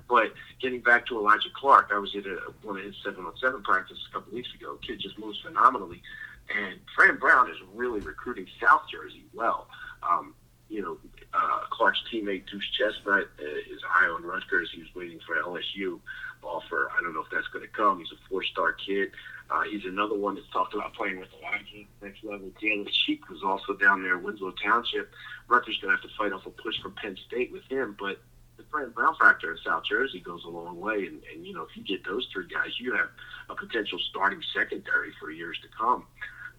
But 0.08 0.32
getting 0.60 0.80
back 0.80 1.06
to 1.06 1.18
Elijah 1.18 1.48
Clark, 1.54 1.90
I 1.92 1.98
was 1.98 2.14
at 2.14 2.26
a, 2.26 2.52
one 2.62 2.78
of 2.78 2.84
his 2.84 2.94
seven 3.02 3.24
on 3.24 3.32
seven 3.40 3.62
practices 3.62 4.04
a 4.08 4.12
couple 4.12 4.32
weeks 4.32 4.54
ago. 4.54 4.78
Kid 4.86 5.00
just 5.00 5.18
moves 5.18 5.40
phenomenally. 5.40 6.02
And 6.50 6.80
Fran 6.94 7.16
Brown 7.16 7.50
is 7.50 7.56
really 7.74 8.00
recruiting 8.00 8.46
South 8.60 8.82
Jersey 8.90 9.24
well. 9.32 9.68
Um, 10.02 10.34
you 10.68 10.82
know, 10.82 10.98
uh, 11.32 11.60
Clark's 11.70 12.02
teammate 12.12 12.50
Deuce 12.50 12.68
Chestnut 12.78 13.28
uh, 13.40 13.72
is 13.72 13.80
high 13.86 14.08
on 14.08 14.22
Rutgers. 14.22 14.70
He 14.74 14.80
was 14.80 14.94
waiting 14.94 15.20
for 15.26 15.36
LSU 15.36 16.00
offer. 16.42 16.90
I 16.96 17.02
don't 17.02 17.14
know 17.14 17.20
if 17.20 17.30
that's 17.30 17.48
going 17.48 17.64
to 17.64 17.70
come. 17.70 17.98
He's 17.98 18.12
a 18.12 18.28
four-star 18.28 18.72
kid. 18.72 19.10
Uh, 19.50 19.62
he's 19.62 19.84
another 19.84 20.16
one 20.16 20.34
that's 20.34 20.48
talked 20.52 20.74
about 20.74 20.94
playing 20.94 21.18
with 21.18 21.28
Elijah 21.40 21.86
next 22.02 22.24
level. 22.24 22.50
Jalen 22.62 22.88
Cheek 22.88 23.28
was 23.28 23.42
also 23.42 23.74
down 23.74 24.02
there, 24.02 24.16
in 24.16 24.24
Winslow 24.24 24.54
Township. 24.62 25.10
Rutgers 25.48 25.78
going 25.80 25.94
to 25.94 26.00
have 26.00 26.10
to 26.10 26.16
fight 26.16 26.32
off 26.32 26.46
a 26.46 26.50
push 26.50 26.80
from 26.80 26.92
Penn 26.92 27.16
State 27.26 27.52
with 27.52 27.64
him, 27.68 27.96
but 27.98 28.20
the 28.56 28.64
Fran 28.70 28.90
Brown 28.90 29.14
factor 29.20 29.52
in 29.52 29.58
South 29.64 29.84
Jersey 29.84 30.20
goes 30.20 30.44
a 30.44 30.48
long 30.48 30.80
way. 30.80 31.06
And, 31.06 31.22
and, 31.32 31.46
you 31.46 31.52
know, 31.52 31.62
if 31.62 31.76
you 31.76 31.82
get 31.82 32.04
those 32.04 32.26
three 32.32 32.46
guys, 32.46 32.78
you 32.78 32.94
have 32.94 33.08
a 33.50 33.54
potential 33.54 33.98
starting 34.10 34.40
secondary 34.54 35.12
for 35.20 35.30
years 35.30 35.58
to 35.62 35.68
come. 35.76 36.06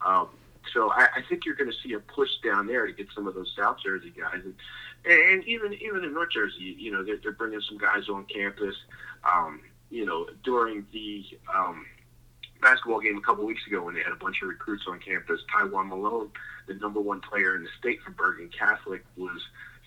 Um, 0.05 0.29
so 0.73 0.91
I, 0.91 1.07
I 1.17 1.21
think 1.27 1.45
you're 1.45 1.55
going 1.55 1.71
to 1.71 1.77
see 1.83 1.93
a 1.93 1.99
push 1.99 2.29
down 2.43 2.67
there 2.67 2.87
to 2.87 2.93
get 2.93 3.07
some 3.13 3.27
of 3.27 3.35
those 3.35 3.53
South 3.57 3.77
Jersey 3.83 4.13
guys, 4.17 4.41
and 4.43 4.55
and 5.05 5.43
even 5.45 5.73
even 5.73 6.03
in 6.03 6.13
North 6.13 6.31
Jersey, 6.31 6.75
you 6.77 6.91
know, 6.91 7.03
they're, 7.03 7.17
they're 7.17 7.31
bringing 7.31 7.61
some 7.61 7.77
guys 7.77 8.07
on 8.09 8.25
campus. 8.25 8.75
Um, 9.23 9.61
you 9.89 10.05
know, 10.05 10.27
during 10.43 10.85
the 10.91 11.23
um, 11.53 11.85
basketball 12.61 12.99
game 12.99 13.17
a 13.17 13.21
couple 13.21 13.45
weeks 13.45 13.65
ago 13.67 13.83
when 13.83 13.93
they 13.93 14.01
had 14.01 14.11
a 14.11 14.17
bunch 14.17 14.41
of 14.41 14.49
recruits 14.49 14.85
on 14.87 14.99
campus, 14.99 15.41
Taiwan 15.55 15.87
Malone, 15.89 16.31
the 16.67 16.73
number 16.75 16.99
one 16.99 17.21
player 17.21 17.55
in 17.55 17.63
the 17.63 17.69
state 17.79 18.01
for 18.01 18.11
Bergen 18.11 18.49
Catholic, 18.49 19.03
was 19.15 19.41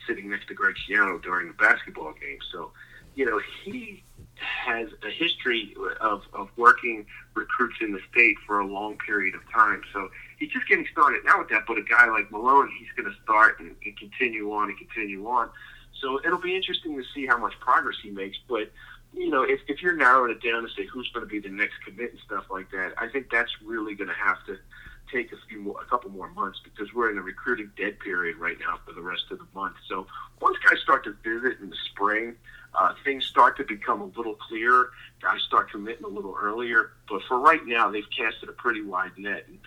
sitting 0.07 0.31
next 0.31 0.47
to 0.49 0.55
Greg 0.55 0.77
Schiano 0.77 1.21
during 1.23 1.49
the 1.49 1.55
basketball 1.55 2.13
game. 2.13 2.39
So, 2.53 2.71
you 3.15 3.27
know, 3.27 3.41
he 3.65 4.05
has 4.39 4.89
a 5.07 5.11
history 5.11 5.75
of, 6.01 6.23
of 6.33 6.49
working 6.57 7.07
recruits 7.35 7.77
in 7.81 7.93
the 7.93 8.01
state 8.11 8.37
for 8.47 8.61
a 8.61 8.67
long 8.67 8.97
period 8.99 9.35
of 9.35 9.41
time. 9.53 9.83
So 9.93 10.09
he's 10.39 10.51
just 10.51 10.69
getting 10.69 10.87
started 10.93 11.25
now 11.25 11.39
with 11.39 11.49
that. 11.51 11.65
But 11.67 11.79
a 11.79 11.83
guy 11.83 12.09
like 12.09 12.31
Malone, 12.31 12.71
he's 12.79 12.89
going 12.97 13.13
to 13.13 13.23
start 13.23 13.61
and, 13.61 13.75
and 13.85 13.97
continue 13.97 14.53
on 14.53 14.71
and 14.71 14.79
continue 14.79 15.27
on. 15.27 15.51
So 16.01 16.21
it'll 16.25 16.41
be 16.41 16.55
interesting 16.55 16.97
to 16.97 17.05
see 17.15 17.27
how 17.27 17.39
much 17.39 17.59
progress 17.61 17.97
he 18.03 18.11
makes. 18.11 18.39
But 18.49 18.71
you 19.13 19.31
know, 19.31 19.43
if, 19.43 19.61
if 19.69 19.83
you're 19.83 19.97
narrowing 19.97 20.31
it 20.31 20.43
down 20.43 20.63
to 20.63 20.69
say 20.69 20.85
who's 20.85 21.11
going 21.13 21.27
to 21.27 21.31
be 21.31 21.41
the 21.41 21.49
next 21.49 21.75
commit 21.85 22.13
and 22.13 22.21
stuff 22.25 22.45
like 22.51 22.71
that, 22.71 22.93
I 22.99 23.09
think 23.09 23.31
that's 23.31 23.51
really 23.65 23.95
going 23.95 24.09
to 24.09 24.15
have 24.15 24.45
to 24.47 24.59
take 25.13 25.33
a 25.33 25.37
few 25.49 25.61
more, 25.61 25.81
a 25.81 25.85
couple 25.87 26.11
more 26.11 26.29
months 26.31 26.61
because 26.63 26.93
we're 26.93 27.11
in 27.11 27.19
a 27.19 27.23
recruiting 27.23 27.71
dead 27.77 27.99
period 28.01 28.37
right 28.37 28.59
now 28.61 28.79
for 28.87 28.93
the 28.93 29.01
rest 29.01 29.25
of 29.31 29.39
the 29.39 29.47
month. 29.55 29.77
So 29.89 30.07
once 30.41 30.59
guys 30.59 30.79
start 30.83 31.05
to 31.05 31.17
visit 31.25 31.59
in 31.61 31.71
the 31.71 31.77
spring, 31.91 32.37
uh, 32.79 32.95
things 33.05 33.25
start 33.27 33.57
to 33.57 33.65
become 33.65 34.01
a 34.01 34.07
little 34.17 34.35
clearer. 34.35 34.91
Guys 35.21 35.41
start 35.47 35.71
committing 35.71 36.05
a 36.05 36.09
little 36.09 36.37
earlier, 36.41 36.93
but 37.09 37.23
for 37.27 37.41
right 37.41 37.65
now, 37.67 37.91
they've 37.91 38.09
casted 38.17 38.49
a 38.49 38.53
pretty 38.53 38.83
wide 38.83 39.13
net. 39.17 39.45
And 39.49 39.59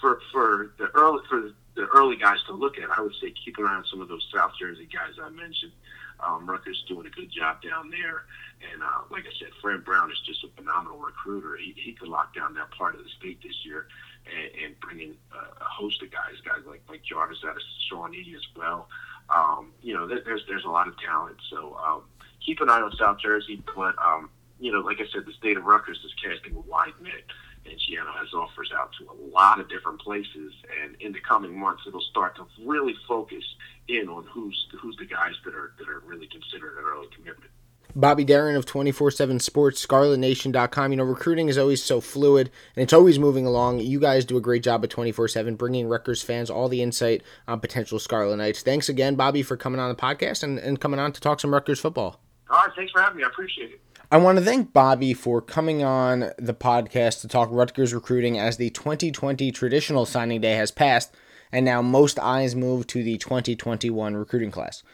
for 0.00 0.20
for 0.32 0.72
the 0.78 0.86
early 0.94 1.20
for 1.28 1.52
the 1.76 1.86
early 1.94 2.16
guys 2.16 2.38
to 2.46 2.52
look 2.52 2.78
at, 2.78 2.90
I 2.96 3.00
would 3.00 3.14
say 3.20 3.32
keep 3.44 3.58
an 3.58 3.66
eye 3.66 3.74
on 3.74 3.84
some 3.90 4.00
of 4.00 4.08
those 4.08 4.26
South 4.34 4.52
Jersey 4.58 4.88
guys 4.92 5.14
I 5.22 5.28
mentioned. 5.30 5.72
Um, 6.18 6.48
Rutgers 6.48 6.82
doing 6.88 7.06
a 7.06 7.10
good 7.10 7.30
job 7.30 7.60
down 7.60 7.90
there, 7.90 8.24
and 8.72 8.82
uh, 8.82 9.04
like 9.10 9.24
I 9.24 9.32
said, 9.38 9.48
Fran 9.60 9.82
Brown 9.82 10.10
is 10.10 10.18
just 10.24 10.42
a 10.44 10.48
phenomenal 10.56 10.98
recruiter. 10.98 11.58
He, 11.58 11.74
he 11.76 11.92
could 11.92 12.08
lock 12.08 12.34
down 12.34 12.54
that 12.54 12.70
part 12.70 12.94
of 12.94 13.04
the 13.04 13.10
state 13.18 13.42
this 13.42 13.66
year 13.66 13.86
and, 14.24 14.64
and 14.64 14.80
bring 14.80 15.00
in 15.00 15.14
a, 15.34 15.62
a 15.62 15.68
host 15.68 16.02
of 16.02 16.10
guys, 16.10 16.40
guys 16.42 16.64
like 16.66 16.80
Mike 16.88 17.02
Jarvis 17.04 17.44
out 17.46 17.56
of 17.56 17.62
Shawnee 17.90 18.34
as 18.34 18.46
well. 18.56 18.88
Um, 19.28 19.72
you 19.82 19.92
know, 19.92 20.06
there, 20.06 20.22
there's 20.24 20.42
there's 20.48 20.64
a 20.64 20.70
lot 20.70 20.88
of 20.88 20.94
talent. 20.98 21.36
So 21.50 21.76
um, 21.84 22.02
keep 22.46 22.60
an 22.60 22.70
eye 22.70 22.80
on 22.80 22.92
South 22.96 23.18
Jersey. 23.18 23.62
But 23.74 23.94
um, 23.98 24.30
you 24.58 24.72
know, 24.72 24.80
like 24.80 24.98
I 25.00 25.06
said, 25.12 25.26
the 25.26 25.32
state 25.32 25.56
of 25.56 25.64
Rutgers 25.64 25.98
is 26.04 26.14
casting 26.22 26.56
a 26.56 26.60
wide 26.60 26.94
net, 27.02 27.12
and 27.66 27.74
Schiano 27.74 28.14
has 28.16 28.32
offers 28.32 28.70
out 28.78 28.90
to 28.98 29.10
a 29.10 29.16
lot 29.34 29.60
of 29.60 29.68
different 29.68 30.00
places. 30.00 30.52
And 30.82 30.96
in 31.00 31.12
the 31.12 31.20
coming 31.20 31.58
months, 31.58 31.82
it'll 31.86 32.00
start 32.00 32.36
to 32.36 32.46
really 32.64 32.94
focus 33.06 33.44
in 33.88 34.08
on 34.08 34.24
who's 34.32 34.68
who's 34.80 34.96
the 34.96 35.06
guys 35.06 35.34
that 35.44 35.54
are 35.54 35.72
that 35.78 35.88
are 35.88 36.00
really 36.06 36.28
considered 36.28 36.78
an 36.78 36.84
early 36.86 37.08
commitment. 37.14 37.50
Bobby 37.94 38.26
Deren 38.26 38.56
of 38.56 38.66
24 38.66 39.10
7 39.10 39.40
Sports, 39.40 39.84
ScarletNation.com. 39.86 40.90
You 40.92 40.98
know, 40.98 41.04
recruiting 41.04 41.48
is 41.48 41.56
always 41.56 41.82
so 41.82 42.02
fluid 42.02 42.50
and 42.74 42.82
it's 42.82 42.92
always 42.92 43.18
moving 43.18 43.46
along. 43.46 43.78
You 43.78 43.98
guys 43.98 44.26
do 44.26 44.36
a 44.36 44.40
great 44.40 44.62
job 44.62 44.84
at 44.84 44.90
24 44.90 45.28
7, 45.28 45.56
bringing 45.56 45.88
Rutgers 45.88 46.22
fans 46.22 46.50
all 46.50 46.68
the 46.68 46.82
insight 46.82 47.22
on 47.48 47.60
potential 47.60 47.98
Scarlet 47.98 48.36
Knights. 48.36 48.62
Thanks 48.62 48.90
again, 48.90 49.14
Bobby, 49.14 49.42
for 49.42 49.56
coming 49.56 49.80
on 49.80 49.88
the 49.88 49.94
podcast 49.94 50.42
and, 50.42 50.58
and 50.58 50.78
coming 50.78 51.00
on 51.00 51.12
to 51.12 51.20
talk 51.22 51.40
some 51.40 51.54
Rutgers 51.54 51.80
football. 51.80 52.20
All 52.48 52.56
right, 52.58 52.70
thanks 52.76 52.92
for 52.92 53.00
having 53.00 53.18
me. 53.18 53.24
I 53.24 53.28
appreciate 53.28 53.72
it. 53.72 53.80
I 54.10 54.18
want 54.18 54.38
to 54.38 54.44
thank 54.44 54.72
Bobby 54.72 55.14
for 55.14 55.42
coming 55.42 55.82
on 55.82 56.30
the 56.38 56.54
podcast 56.54 57.20
to 57.22 57.28
talk 57.28 57.48
Rutgers 57.50 57.92
recruiting 57.92 58.38
as 58.38 58.56
the 58.56 58.70
2020 58.70 59.50
traditional 59.50 60.06
signing 60.06 60.40
day 60.40 60.52
has 60.52 60.70
passed, 60.70 61.12
and 61.50 61.64
now 61.64 61.82
most 61.82 62.18
eyes 62.20 62.54
move 62.54 62.86
to 62.88 63.02
the 63.02 63.18
2021 63.18 64.14
recruiting 64.14 64.52
class. 64.52 64.84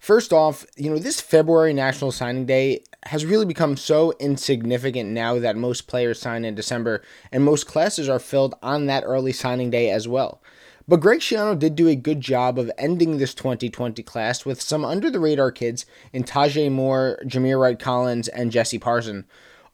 First 0.00 0.32
off, 0.32 0.66
you 0.76 0.90
know, 0.90 0.98
this 0.98 1.20
February 1.20 1.72
National 1.72 2.12
Signing 2.12 2.44
Day 2.44 2.82
has 3.04 3.24
really 3.24 3.46
become 3.46 3.76
so 3.76 4.12
insignificant 4.18 5.10
now 5.10 5.38
that 5.38 5.56
most 5.56 5.86
players 5.86 6.20
sign 6.20 6.44
in 6.44 6.54
December 6.54 7.02
and 7.32 7.44
most 7.44 7.66
classes 7.66 8.08
are 8.08 8.18
filled 8.18 8.54
on 8.62 8.86
that 8.86 9.04
early 9.04 9.32
signing 9.32 9.70
day 9.70 9.90
as 9.90 10.06
well. 10.06 10.42
But 10.88 11.00
Greg 11.00 11.18
Schiano 11.18 11.58
did 11.58 11.74
do 11.74 11.88
a 11.88 11.96
good 11.96 12.20
job 12.20 12.60
of 12.60 12.70
ending 12.78 13.18
this 13.18 13.34
2020 13.34 14.04
class 14.04 14.44
with 14.44 14.60
some 14.62 14.84
under 14.84 15.10
the 15.10 15.18
radar 15.18 15.50
kids 15.50 15.84
in 16.12 16.22
Tajay 16.22 16.70
Moore, 16.70 17.18
Jameer 17.24 17.60
Wright 17.60 17.78
Collins, 17.78 18.28
and 18.28 18.52
Jesse 18.52 18.78
Parson. 18.78 19.24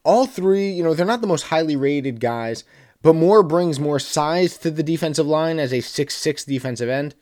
All 0.05 0.27
three, 0.27 0.71
you 0.71 0.83
know, 0.83 0.95
they're 0.95 1.05
not 1.05 1.21
the 1.21 1.27
most 1.27 1.45
highly 1.45 1.77
rated 1.77 2.19
guys, 2.19 2.65
but 3.03 3.15
Moore 3.15 3.43
brings 3.43 3.79
more 3.79 3.99
size 3.99 4.57
to 4.59 4.71
the 4.71 4.83
defensive 4.83 5.27
line 5.27 5.59
as 5.59 5.73
a 5.73 5.79
6'6 5.79 6.47
defensive 6.47 6.89
end. 6.89 7.15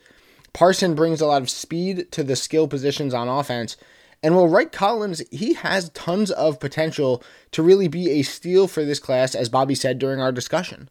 Parson 0.53 0.94
brings 0.94 1.20
a 1.20 1.26
lot 1.26 1.42
of 1.42 1.50
speed 1.50 2.12
to 2.12 2.22
the 2.22 2.37
skill 2.37 2.68
positions 2.68 3.12
on 3.12 3.29
offense. 3.29 3.76
And 4.22 4.37
while 4.37 4.48
Wright 4.48 4.70
Collins, 4.70 5.22
he 5.33 5.55
has 5.55 5.90
tons 5.90 6.31
of 6.31 6.61
potential 6.61 7.24
to 7.50 7.62
really 7.62 7.88
be 7.88 8.11
a 8.11 8.22
steal 8.22 8.68
for 8.68 8.85
this 8.85 9.00
class, 9.00 9.35
as 9.35 9.48
Bobby 9.48 9.74
said 9.74 9.98
during 9.98 10.20
our 10.20 10.31
discussion. 10.33 10.88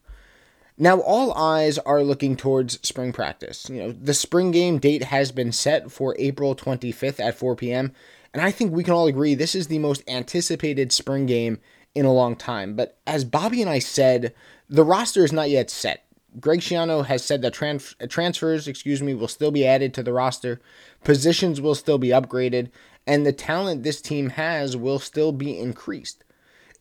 Now, 0.81 1.01
all 1.01 1.33
eyes 1.33 1.77
are 1.79 2.03
looking 2.03 2.37
towards 2.37 2.79
spring 2.87 3.11
practice. 3.11 3.69
You 3.69 3.83
know, 3.83 3.91
the 3.91 4.13
spring 4.13 4.51
game 4.51 4.79
date 4.79 5.03
has 5.03 5.33
been 5.33 5.51
set 5.51 5.91
for 5.91 6.15
April 6.17 6.55
25th 6.55 7.19
at 7.19 7.37
4 7.37 7.57
p.m., 7.57 7.91
and 8.33 8.41
I 8.41 8.51
think 8.51 8.71
we 8.71 8.83
can 8.83 8.93
all 8.93 9.07
agree 9.07 9.35
this 9.35 9.55
is 9.55 9.67
the 9.67 9.79
most 9.79 10.03
anticipated 10.07 10.93
spring 10.93 11.25
game 11.25 11.59
in 11.95 12.05
a 12.05 12.13
long 12.13 12.35
time. 12.35 12.75
But 12.75 12.97
as 13.05 13.25
Bobby 13.25 13.61
and 13.61 13.69
I 13.69 13.79
said, 13.79 14.33
the 14.69 14.85
roster 14.85 15.25
is 15.25 15.33
not 15.33 15.49
yet 15.49 15.69
set. 15.69 16.05
Greg 16.39 16.59
Schiano 16.61 17.05
has 17.05 17.25
said 17.25 17.41
that 17.41 17.53
trans- 17.53 17.95
uh, 18.01 18.07
transfers, 18.07 18.67
excuse 18.67 19.01
me, 19.01 19.13
will 19.13 19.27
still 19.27 19.51
be 19.51 19.65
added 19.65 19.93
to 19.95 20.03
the 20.03 20.13
roster, 20.13 20.61
positions 21.03 21.59
will 21.59 21.75
still 21.75 21.97
be 21.97 22.09
upgraded, 22.09 22.69
and 23.05 23.25
the 23.25 23.33
talent 23.33 23.83
this 23.83 23.99
team 23.99 24.29
has 24.29 24.77
will 24.77 24.99
still 24.99 25.31
be 25.31 25.57
increased. 25.57 26.23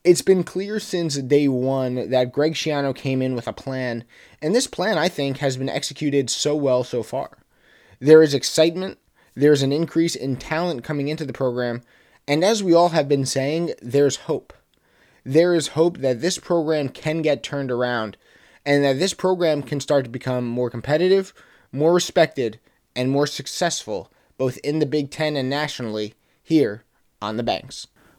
It's 0.08 0.22
been 0.22 0.42
clear 0.42 0.80
since 0.80 1.16
day 1.16 1.48
one 1.48 2.08
that 2.08 2.32
Greg 2.32 2.54
Schiano 2.54 2.96
came 2.96 3.20
in 3.20 3.34
with 3.34 3.46
a 3.46 3.52
plan, 3.52 4.04
and 4.40 4.54
this 4.54 4.66
plan, 4.66 4.96
I 4.96 5.10
think, 5.10 5.36
has 5.36 5.58
been 5.58 5.68
executed 5.68 6.30
so 6.30 6.56
well 6.56 6.82
so 6.82 7.02
far. 7.02 7.36
There 8.00 8.22
is 8.22 8.32
excitement, 8.32 8.96
there's 9.34 9.60
an 9.60 9.70
increase 9.70 10.16
in 10.16 10.36
talent 10.36 10.82
coming 10.82 11.08
into 11.08 11.26
the 11.26 11.34
program, 11.34 11.82
and 12.26 12.42
as 12.42 12.62
we 12.62 12.72
all 12.72 12.88
have 12.88 13.06
been 13.06 13.26
saying, 13.26 13.74
there's 13.82 14.16
hope. 14.16 14.54
There 15.24 15.54
is 15.54 15.68
hope 15.76 15.98
that 15.98 16.22
this 16.22 16.38
program 16.38 16.88
can 16.88 17.20
get 17.20 17.42
turned 17.42 17.70
around 17.70 18.16
and 18.64 18.82
that 18.84 18.98
this 18.98 19.12
program 19.12 19.62
can 19.62 19.78
start 19.78 20.04
to 20.06 20.10
become 20.10 20.46
more 20.46 20.70
competitive, 20.70 21.34
more 21.70 21.92
respected, 21.92 22.58
and 22.96 23.10
more 23.10 23.26
successful 23.26 24.10
both 24.38 24.56
in 24.64 24.78
the 24.78 24.86
Big 24.86 25.10
Ten 25.10 25.36
and 25.36 25.50
nationally 25.50 26.14
here 26.42 26.84
on 27.20 27.36
the 27.36 27.42
Banks. 27.42 27.88